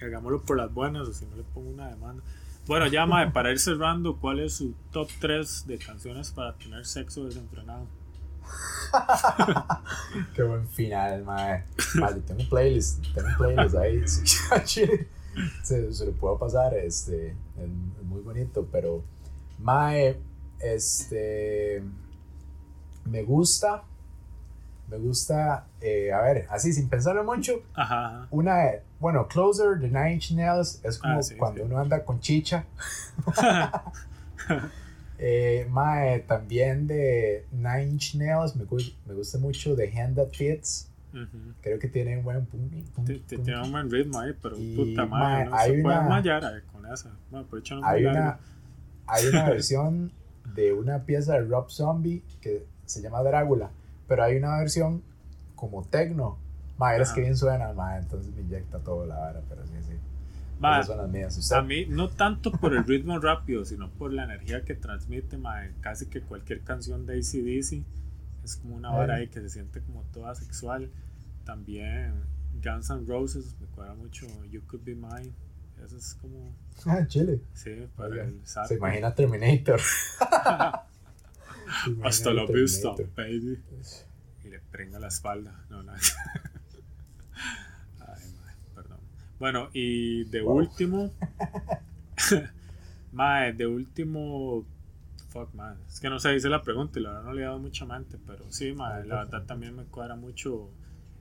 [0.00, 2.22] y hagámoslo por las buenas o si no le pongo una demanda.
[2.66, 6.84] Bueno, ya, Mae, para ir cerrando, ¿cuál es su top 3 de canciones para tener
[6.84, 7.86] sexo desenfrenado?
[10.34, 11.64] Qué buen final, mae.
[12.00, 14.02] Vale, tengo un playlist, tengo un playlist ahí.
[15.62, 17.36] se, se lo puedo pasar, este, es,
[17.98, 19.02] es muy bonito, pero
[19.58, 20.18] mae,
[20.60, 21.82] este,
[23.04, 23.82] me gusta,
[24.88, 28.26] me gusta, eh, a ver, así sin pensarlo mucho, Ajá, ajá.
[28.30, 28.56] una,
[29.00, 31.66] bueno, Closer de Nine Inch Nails es como Ah, sí, cuando sí.
[31.66, 32.64] uno anda con chicha.
[35.18, 38.66] Eh, mae, también de Nine Inch Nails me,
[39.06, 40.90] me gusta mucho The Hand That Fits.
[41.62, 43.44] Creo que tiene un buen pum, pum, Te- te- pum.
[43.46, 46.08] Tiene un buen ritmo ahí, pero Y, puta mae, madre, no hay se puede una-
[46.08, 47.10] mallar eh, con esa.
[47.30, 48.38] Bueno, por hecho no es Hay una,
[49.06, 50.12] hay una versión
[50.54, 53.70] de una pieza de Rob Zombie que se llama Drácula,
[54.06, 55.02] pero hay una versión
[55.54, 56.38] como techno.
[56.78, 59.94] Madre, es que bien suena, madre, entonces me inyecta todo la vara, pero sí, sí.
[60.58, 61.36] Mae, Esas son las mías.
[61.36, 61.56] ¿Usted?
[61.56, 65.72] A mí, no tanto por el ritmo rápido, sino por la energía que transmite, mae.
[65.80, 67.84] Casi que cualquier canción de ACDC
[68.44, 70.90] es como una vara ahí que se siente como toda sexual.
[71.44, 72.14] También
[72.62, 75.32] Guns N' Roses, me cuadra mucho You Could Be Mine.
[75.84, 76.54] Eso es como.
[76.86, 77.40] Ah, Chile.
[77.54, 78.68] Sí, para Oiga, el saco.
[78.68, 79.80] Se imagina Terminator.
[81.84, 83.62] Se Hasta la vista, baby.
[84.44, 85.64] Y le prenga la espalda.
[85.70, 85.92] No, no.
[88.00, 88.98] Ay, mae, perdón.
[89.38, 90.56] Bueno, y de Wow.
[90.58, 91.12] último.
[93.12, 94.64] mae, de último.
[95.28, 95.76] Fuck, man.
[95.88, 97.84] Es que no sé, hice la pregunta y la verdad no le he dado mucha
[97.84, 98.18] mente.
[98.26, 100.70] Pero sí, mae, la verdad también me cuadra mucho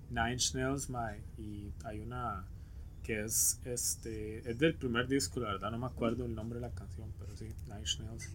[0.10, 1.22] Nine Inch Nails, mae.
[1.38, 2.46] Y hay una
[3.04, 6.66] que es este es del primer disco, la verdad no me acuerdo el nombre de
[6.68, 8.32] la canción, pero sí, Nine Inch Nails.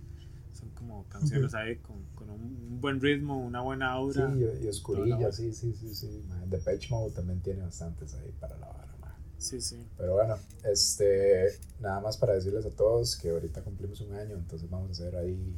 [0.61, 4.35] Son como canciones ahí con, con un, buen ritmo, una buena Sí, aura.
[4.37, 6.25] y, y la oscurilla, sí, sí, sí, sí.
[6.29, 6.49] man.
[6.51, 8.91] Depeche Mode también tiene bastantes ahí para la vara.
[9.39, 9.83] Sí, sí.
[9.97, 14.69] Pero bueno, este, nada más para decirles a todos que ahorita cumplimos un año, entonces
[14.69, 15.57] vamos a hacer ahí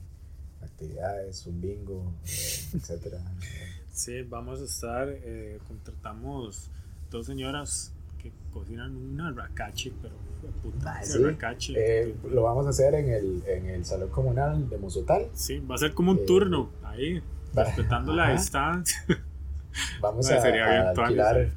[0.63, 3.19] actividades, un bingo, eh, etcétera.
[3.93, 6.71] Sí, vamos a estar, eh, contratamos
[7.11, 7.93] dos señoras
[8.23, 10.15] que cocinan una racache, pero
[10.63, 11.25] puta, Ah, ese sí.
[11.25, 11.73] racache.
[11.77, 15.27] Eh, lo vamos a hacer en el, en el Salón Comunal de Mozotal.
[15.35, 17.21] Sí, va a ser como un eh, turno ahí,
[17.57, 19.05] va- respetando la distancia.
[20.01, 21.51] Vamos No, a, a alquilar,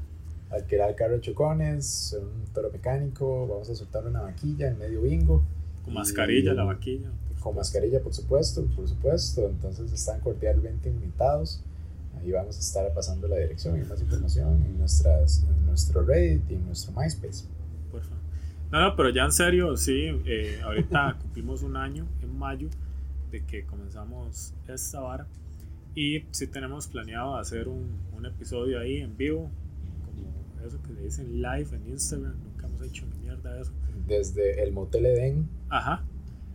[0.50, 5.44] alquilar carro de chocones, un toro mecánico, vamos a soltar una vaquilla en medio bingo.
[5.84, 7.10] Con Y- mascarilla, la vaquilla.
[7.42, 9.46] Con mascarilla, por supuesto, por supuesto.
[9.48, 11.62] Entonces están cordialmente invitados.
[12.26, 16.50] Ahí vamos a estar pasando la dirección y más información en, nuestras, en nuestro Reddit
[16.50, 17.46] y en nuestro MySpace.
[17.92, 18.16] Porfa.
[18.72, 22.70] No, no, pero ya en serio, sí, eh, ahorita cumplimos un año en mayo
[23.30, 25.28] de que comenzamos esta vara
[25.94, 29.52] y sí tenemos planeado hacer un, un episodio ahí en vivo,
[30.04, 33.72] como eso que le dicen live en Instagram, nunca hemos hecho ni mierda de eso.
[34.08, 36.04] Desde el Motel Edén, Ajá.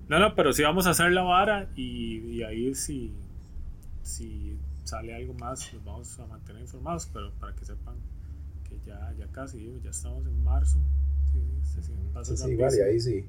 [0.09, 3.13] No, no, pero sí vamos a hacer la vara y, y ahí si,
[4.03, 4.59] si
[4.91, 7.95] sale algo más los vamos a mantener informados, pero para que sepan
[8.69, 10.79] que ya, ya casi, ya estamos en marzo.
[11.33, 11.93] Sí, sí, sí,
[12.37, 12.85] sí, y rapidísimo.
[12.85, 13.25] ahí sí,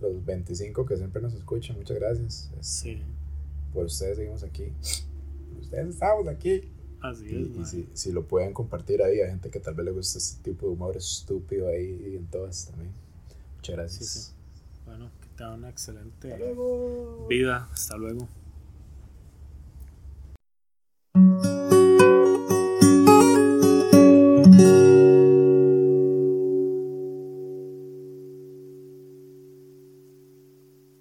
[0.00, 2.50] los 25 que siempre nos escuchan, muchas gracias.
[2.60, 3.02] Sí,
[3.72, 4.72] Por ustedes seguimos aquí.
[5.52, 6.62] Por ustedes estamos aquí.
[7.00, 7.56] así Y, es.
[7.58, 10.42] y si, si lo pueden compartir ahí a gente que tal vez le gusta este
[10.50, 12.92] tipo de humor estúpido ahí en todas también.
[13.56, 14.08] Muchas gracias.
[14.08, 14.32] Sí, sí.
[14.86, 17.68] Bueno, que tengan una excelente Hasta vida.
[17.72, 18.28] Hasta luego.
[21.16, 21.73] Música